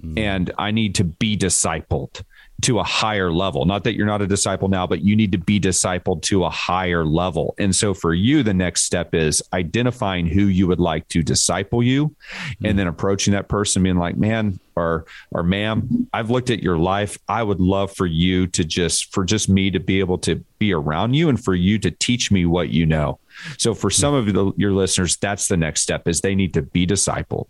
mm. 0.00 0.16
and 0.18 0.52
I 0.56 0.70
need 0.70 0.94
to 0.96 1.04
be 1.04 1.36
discipled 1.36 2.22
to 2.62 2.78
a 2.78 2.84
higher 2.84 3.30
level. 3.30 3.66
Not 3.66 3.84
that 3.84 3.94
you're 3.94 4.06
not 4.06 4.22
a 4.22 4.26
disciple 4.26 4.68
now, 4.68 4.86
but 4.86 5.02
you 5.02 5.14
need 5.14 5.32
to 5.32 5.38
be 5.38 5.60
discipled 5.60 6.22
to 6.22 6.44
a 6.44 6.50
higher 6.50 7.04
level. 7.04 7.54
And 7.58 7.76
so 7.76 7.92
for 7.92 8.14
you, 8.14 8.42
the 8.42 8.54
next 8.54 8.82
step 8.82 9.14
is 9.14 9.42
identifying 9.52 10.26
who 10.26 10.42
you 10.42 10.66
would 10.66 10.80
like 10.80 11.06
to 11.08 11.22
disciple 11.22 11.82
you 11.82 12.08
mm-hmm. 12.08 12.66
and 12.66 12.78
then 12.78 12.86
approaching 12.86 13.34
that 13.34 13.48
person 13.48 13.82
being 13.82 13.98
like, 13.98 14.16
man, 14.16 14.58
or 14.74 15.06
or 15.30 15.42
ma'am, 15.42 16.08
I've 16.12 16.30
looked 16.30 16.50
at 16.50 16.62
your 16.62 16.78
life. 16.78 17.18
I 17.28 17.42
would 17.42 17.60
love 17.60 17.94
for 17.94 18.06
you 18.06 18.46
to 18.48 18.64
just 18.64 19.12
for 19.12 19.24
just 19.24 19.48
me 19.48 19.70
to 19.70 19.80
be 19.80 20.00
able 20.00 20.18
to 20.18 20.36
be 20.58 20.72
around 20.72 21.14
you 21.14 21.28
and 21.28 21.42
for 21.42 21.54
you 21.54 21.78
to 21.78 21.90
teach 21.90 22.30
me 22.30 22.46
what 22.46 22.70
you 22.70 22.86
know. 22.86 23.18
So 23.58 23.74
for 23.74 23.90
some 23.90 24.14
of 24.14 24.26
the, 24.26 24.52
your 24.56 24.72
listeners, 24.72 25.16
that's 25.16 25.48
the 25.48 25.56
next 25.56 25.82
step 25.82 26.08
is 26.08 26.20
they 26.20 26.34
need 26.34 26.54
to 26.54 26.62
be 26.62 26.86
discipled. 26.86 27.46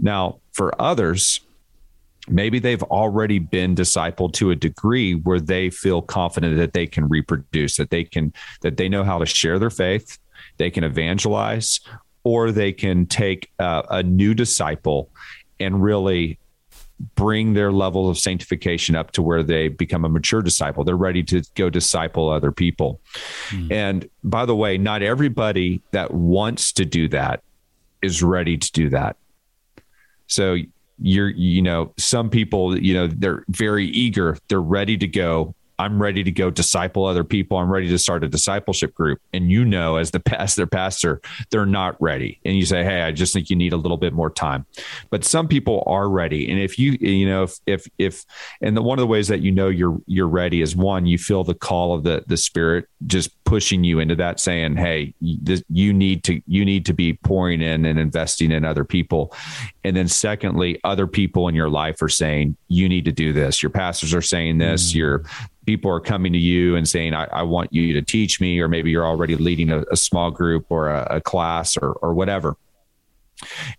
Now, 0.00 0.40
for 0.52 0.78
others, 0.80 1.40
maybe 2.30 2.58
they've 2.58 2.82
already 2.84 3.38
been 3.38 3.74
discipled 3.74 4.32
to 4.34 4.50
a 4.50 4.56
degree 4.56 5.14
where 5.14 5.40
they 5.40 5.70
feel 5.70 6.02
confident 6.02 6.56
that 6.56 6.72
they 6.72 6.86
can 6.86 7.08
reproduce 7.08 7.76
that 7.76 7.90
they 7.90 8.04
can 8.04 8.32
that 8.62 8.76
they 8.76 8.88
know 8.88 9.04
how 9.04 9.18
to 9.18 9.26
share 9.26 9.58
their 9.58 9.70
faith 9.70 10.18
they 10.56 10.70
can 10.70 10.84
evangelize 10.84 11.80
or 12.24 12.50
they 12.52 12.72
can 12.72 13.06
take 13.06 13.50
uh, 13.58 13.82
a 13.90 14.02
new 14.02 14.34
disciple 14.34 15.10
and 15.60 15.82
really 15.82 16.38
bring 17.14 17.54
their 17.54 17.70
level 17.70 18.10
of 18.10 18.18
sanctification 18.18 18.96
up 18.96 19.12
to 19.12 19.22
where 19.22 19.42
they 19.42 19.68
become 19.68 20.04
a 20.04 20.08
mature 20.08 20.42
disciple. 20.42 20.82
They're 20.82 20.96
ready 20.96 21.22
to 21.24 21.42
go 21.54 21.70
disciple 21.70 22.28
other 22.28 22.50
people. 22.52 23.00
Mm. 23.50 23.72
and 23.72 24.10
by 24.24 24.44
the 24.44 24.56
way 24.56 24.76
not 24.78 25.02
everybody 25.02 25.80
that 25.92 26.12
wants 26.12 26.72
to 26.74 26.84
do 26.84 27.08
that 27.08 27.42
is 28.02 28.22
ready 28.22 28.56
to 28.56 28.72
do 28.72 28.90
that. 28.90 29.16
So 30.26 30.58
you're 31.00 31.28
you 31.28 31.62
know 31.62 31.92
some 31.96 32.28
people 32.28 32.78
you 32.78 32.94
know 32.94 33.06
they're 33.06 33.44
very 33.48 33.86
eager 33.86 34.36
they're 34.48 34.60
ready 34.60 34.96
to 34.96 35.06
go 35.06 35.54
I'm 35.80 36.02
ready 36.02 36.24
to 36.24 36.30
go 36.32 36.50
disciple 36.50 37.04
other 37.04 37.22
people. 37.22 37.56
I'm 37.56 37.70
ready 37.70 37.88
to 37.88 37.98
start 37.98 38.24
a 38.24 38.28
discipleship 38.28 38.94
group. 38.94 39.20
And 39.32 39.50
you 39.50 39.64
know, 39.64 39.96
as 39.96 40.10
the 40.10 40.20
past 40.28 40.56
their 40.56 40.66
pastor, 40.66 41.20
they're 41.50 41.66
not 41.66 41.96
ready. 42.00 42.40
And 42.44 42.56
you 42.56 42.66
say, 42.66 42.82
Hey, 42.82 43.02
I 43.02 43.12
just 43.12 43.32
think 43.32 43.48
you 43.48 43.56
need 43.56 43.72
a 43.72 43.76
little 43.76 43.96
bit 43.96 44.12
more 44.12 44.30
time. 44.30 44.66
But 45.10 45.24
some 45.24 45.46
people 45.46 45.84
are 45.86 46.08
ready. 46.08 46.50
And 46.50 46.58
if 46.58 46.78
you, 46.78 46.92
you 47.00 47.28
know, 47.28 47.44
if, 47.44 47.58
if, 47.66 47.86
if, 47.98 48.24
and 48.60 48.76
the, 48.76 48.82
one 48.82 48.98
of 48.98 49.02
the 49.02 49.06
ways 49.06 49.28
that 49.28 49.40
you 49.40 49.52
know 49.52 49.68
you're, 49.68 49.98
you're 50.06 50.28
ready 50.28 50.62
is 50.62 50.74
one, 50.74 51.06
you 51.06 51.16
feel 51.16 51.44
the 51.44 51.54
call 51.54 51.94
of 51.94 52.02
the, 52.02 52.24
the 52.26 52.36
spirit 52.36 52.86
just 53.06 53.30
pushing 53.48 53.82
you 53.82 53.98
into 53.98 54.14
that 54.14 54.38
saying, 54.38 54.76
Hey, 54.76 55.14
this, 55.22 55.62
you 55.70 55.94
need 55.94 56.22
to, 56.24 56.42
you 56.46 56.66
need 56.66 56.84
to 56.84 56.92
be 56.92 57.14
pouring 57.14 57.62
in 57.62 57.86
and 57.86 57.98
investing 57.98 58.52
in 58.52 58.62
other 58.62 58.84
people. 58.84 59.32
And 59.84 59.96
then 59.96 60.06
secondly, 60.06 60.78
other 60.84 61.06
people 61.06 61.48
in 61.48 61.54
your 61.54 61.70
life 61.70 62.02
are 62.02 62.10
saying, 62.10 62.58
you 62.68 62.90
need 62.90 63.06
to 63.06 63.12
do 63.12 63.32
this. 63.32 63.62
Your 63.62 63.70
pastors 63.70 64.12
are 64.12 64.20
saying 64.20 64.58
this, 64.58 64.92
mm. 64.92 64.96
your 64.96 65.24
people 65.64 65.90
are 65.90 66.00
coming 66.00 66.34
to 66.34 66.38
you 66.38 66.76
and 66.76 66.86
saying, 66.86 67.14
I, 67.14 67.24
I, 67.24 67.42
want 67.42 67.72
you 67.72 67.94
to 67.94 68.02
teach 68.02 68.38
me, 68.38 68.60
or 68.60 68.68
maybe 68.68 68.90
you're 68.90 69.06
already 69.06 69.34
leading 69.36 69.70
a, 69.70 69.82
a 69.90 69.96
small 69.96 70.30
group 70.30 70.66
or 70.68 70.90
a, 70.90 71.16
a 71.16 71.20
class 71.22 71.78
or, 71.78 71.92
or 71.92 72.12
whatever. 72.12 72.54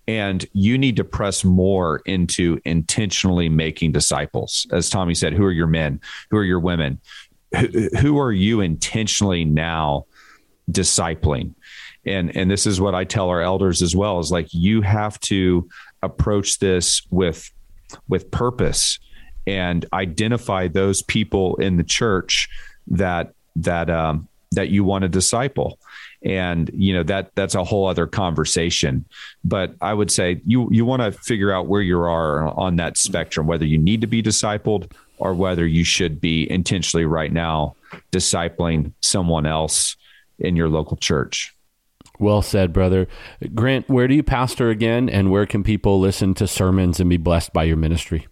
And 0.07 0.45
you 0.53 0.79
need 0.79 0.95
to 0.95 1.03
press 1.03 1.43
more 1.43 2.01
into 2.05 2.59
intentionally 2.65 3.49
making 3.49 3.91
disciples. 3.91 4.65
As 4.71 4.89
Tommy 4.89 5.13
said, 5.13 5.33
who 5.33 5.45
are 5.45 5.51
your 5.51 5.67
men? 5.67 6.01
Who 6.31 6.37
are 6.37 6.43
your 6.43 6.59
women? 6.59 7.01
Who, 7.99 8.19
are 8.19 8.31
you 8.31 8.61
intentionally 8.61 9.45
now 9.45 10.05
discipling? 10.71 11.53
And, 12.05 12.35
and 12.35 12.49
this 12.49 12.65
is 12.65 12.79
what 12.79 12.95
I 12.95 13.03
tell 13.03 13.29
our 13.29 13.41
elders 13.41 13.81
as 13.81 13.95
well 13.95 14.19
is 14.19 14.31
like 14.31 14.47
you 14.51 14.81
have 14.81 15.19
to 15.21 15.67
approach 16.01 16.59
this 16.59 17.01
with 17.09 17.51
with 18.07 18.29
purpose 18.29 18.99
and 19.47 19.85
identify 19.93 20.67
those 20.67 21.01
people 21.01 21.55
in 21.55 21.77
the 21.77 21.83
church 21.83 22.47
that 22.87 23.33
that 23.55 23.89
um, 23.89 24.27
that 24.51 24.69
you 24.69 24.83
want 24.83 25.03
to 25.03 25.09
disciple 25.09 25.79
and 26.23 26.69
you 26.73 26.93
know 26.93 27.03
that 27.03 27.31
that's 27.35 27.55
a 27.55 27.63
whole 27.63 27.87
other 27.87 28.05
conversation 28.05 29.05
but 29.43 29.73
i 29.81 29.93
would 29.93 30.11
say 30.11 30.41
you 30.45 30.67
you 30.71 30.83
want 30.83 31.01
to 31.01 31.11
figure 31.11 31.51
out 31.51 31.67
where 31.67 31.81
you 31.81 31.97
are 31.97 32.47
on 32.59 32.75
that 32.75 32.97
spectrum 32.97 33.47
whether 33.47 33.65
you 33.65 33.77
need 33.77 34.01
to 34.01 34.07
be 34.07 34.21
discipled 34.21 34.91
or 35.19 35.33
whether 35.33 35.67
you 35.67 35.83
should 35.83 36.19
be 36.19 36.49
intentionally 36.49 37.05
right 37.05 37.31
now 37.31 37.75
discipling 38.11 38.93
someone 39.01 39.45
else 39.45 39.95
in 40.39 40.55
your 40.55 40.69
local 40.69 40.97
church. 40.97 41.53
Well 42.17 42.41
said 42.41 42.73
brother. 42.73 43.07
Grant 43.53 43.89
where 43.89 44.07
do 44.07 44.15
you 44.15 44.23
pastor 44.23 44.69
again 44.69 45.09
and 45.09 45.31
where 45.31 45.45
can 45.45 45.63
people 45.63 45.99
listen 45.99 46.33
to 46.35 46.47
sermons 46.47 46.99
and 46.99 47.09
be 47.09 47.17
blessed 47.17 47.53
by 47.53 47.63
your 47.63 47.77
ministry? 47.77 48.27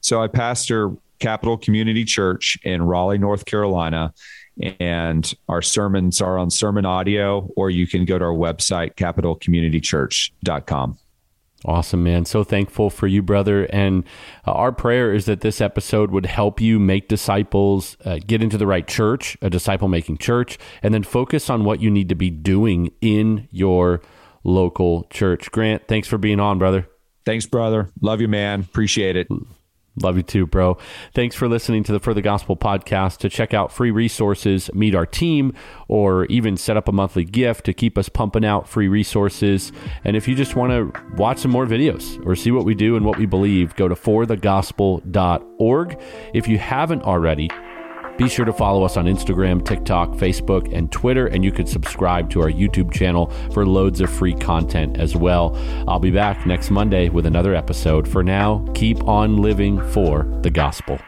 So 0.00 0.22
i 0.22 0.28
pastor 0.28 0.92
capital 1.18 1.56
community 1.56 2.04
church 2.04 2.58
in 2.62 2.82
raleigh 2.82 3.18
north 3.18 3.46
carolina 3.46 4.12
and 4.80 5.34
our 5.48 5.62
sermons 5.62 6.20
are 6.20 6.38
on 6.38 6.50
sermon 6.50 6.84
audio 6.84 7.48
or 7.56 7.70
you 7.70 7.86
can 7.86 8.04
go 8.04 8.18
to 8.18 8.24
our 8.24 8.32
website 8.32 8.94
capitalcommunitychurch.com 8.96 10.98
Awesome, 11.66 12.04
man. 12.04 12.24
So 12.24 12.44
thankful 12.44 12.90
for 12.90 13.08
you, 13.08 13.22
brother. 13.22 13.64
And 13.64 14.04
uh, 14.46 14.52
our 14.52 14.70
prayer 14.70 15.12
is 15.12 15.24
that 15.24 15.40
this 15.40 15.60
episode 15.60 16.12
would 16.12 16.26
help 16.26 16.60
you 16.60 16.78
make 16.78 17.08
disciples, 17.08 17.96
uh, 18.04 18.20
get 18.24 18.40
into 18.40 18.56
the 18.56 18.68
right 18.68 18.86
church, 18.86 19.36
a 19.42 19.50
disciple 19.50 19.88
making 19.88 20.18
church, 20.18 20.58
and 20.80 20.94
then 20.94 21.02
focus 21.02 21.50
on 21.50 21.64
what 21.64 21.80
you 21.80 21.90
need 21.90 22.08
to 22.08 22.14
be 22.14 22.30
doing 22.30 22.92
in 23.00 23.48
your 23.50 24.00
local 24.44 25.08
church. 25.10 25.50
Grant, 25.50 25.88
thanks 25.88 26.06
for 26.06 26.18
being 26.18 26.38
on, 26.38 26.60
brother. 26.60 26.86
Thanks, 27.24 27.46
brother. 27.46 27.90
Love 28.00 28.20
you, 28.20 28.28
man. 28.28 28.60
Appreciate 28.60 29.16
it. 29.16 29.26
Love 30.02 30.18
you 30.18 30.22
too, 30.22 30.46
bro. 30.46 30.76
Thanks 31.14 31.34
for 31.34 31.48
listening 31.48 31.82
to 31.84 31.92
the 31.92 32.00
For 32.00 32.12
the 32.12 32.20
Gospel 32.20 32.54
podcast. 32.54 33.16
To 33.18 33.30
check 33.30 33.54
out 33.54 33.72
free 33.72 33.90
resources, 33.90 34.68
meet 34.74 34.94
our 34.94 35.06
team, 35.06 35.54
or 35.88 36.26
even 36.26 36.58
set 36.58 36.76
up 36.76 36.86
a 36.86 36.92
monthly 36.92 37.24
gift 37.24 37.64
to 37.64 37.72
keep 37.72 37.96
us 37.96 38.10
pumping 38.10 38.44
out 38.44 38.68
free 38.68 38.88
resources. 38.88 39.72
And 40.04 40.14
if 40.14 40.28
you 40.28 40.34
just 40.34 40.54
want 40.54 40.72
to 40.72 40.92
watch 41.16 41.38
some 41.38 41.50
more 41.50 41.64
videos 41.64 42.22
or 42.26 42.36
see 42.36 42.50
what 42.50 42.66
we 42.66 42.74
do 42.74 42.96
and 42.96 43.06
what 43.06 43.16
we 43.16 43.24
believe, 43.24 43.74
go 43.76 43.88
to 43.88 43.94
forthegospel.org. 43.94 45.98
If 46.34 46.46
you 46.46 46.58
haven't 46.58 47.02
already, 47.02 47.48
be 48.16 48.28
sure 48.28 48.44
to 48.44 48.52
follow 48.52 48.84
us 48.84 48.96
on 48.96 49.06
Instagram, 49.06 49.64
TikTok, 49.64 50.10
Facebook, 50.12 50.72
and 50.72 50.90
Twitter, 50.90 51.26
and 51.26 51.44
you 51.44 51.52
can 51.52 51.66
subscribe 51.66 52.30
to 52.30 52.40
our 52.40 52.50
YouTube 52.50 52.92
channel 52.92 53.30
for 53.52 53.66
loads 53.66 54.00
of 54.00 54.10
free 54.10 54.34
content 54.34 54.98
as 54.98 55.14
well. 55.14 55.56
I'll 55.86 56.00
be 56.00 56.10
back 56.10 56.46
next 56.46 56.70
Monday 56.70 57.08
with 57.08 57.26
another 57.26 57.54
episode. 57.54 58.08
For 58.08 58.22
now, 58.22 58.64
keep 58.74 59.02
on 59.04 59.38
living 59.38 59.80
for 59.90 60.24
the 60.42 60.50
gospel. 60.50 60.98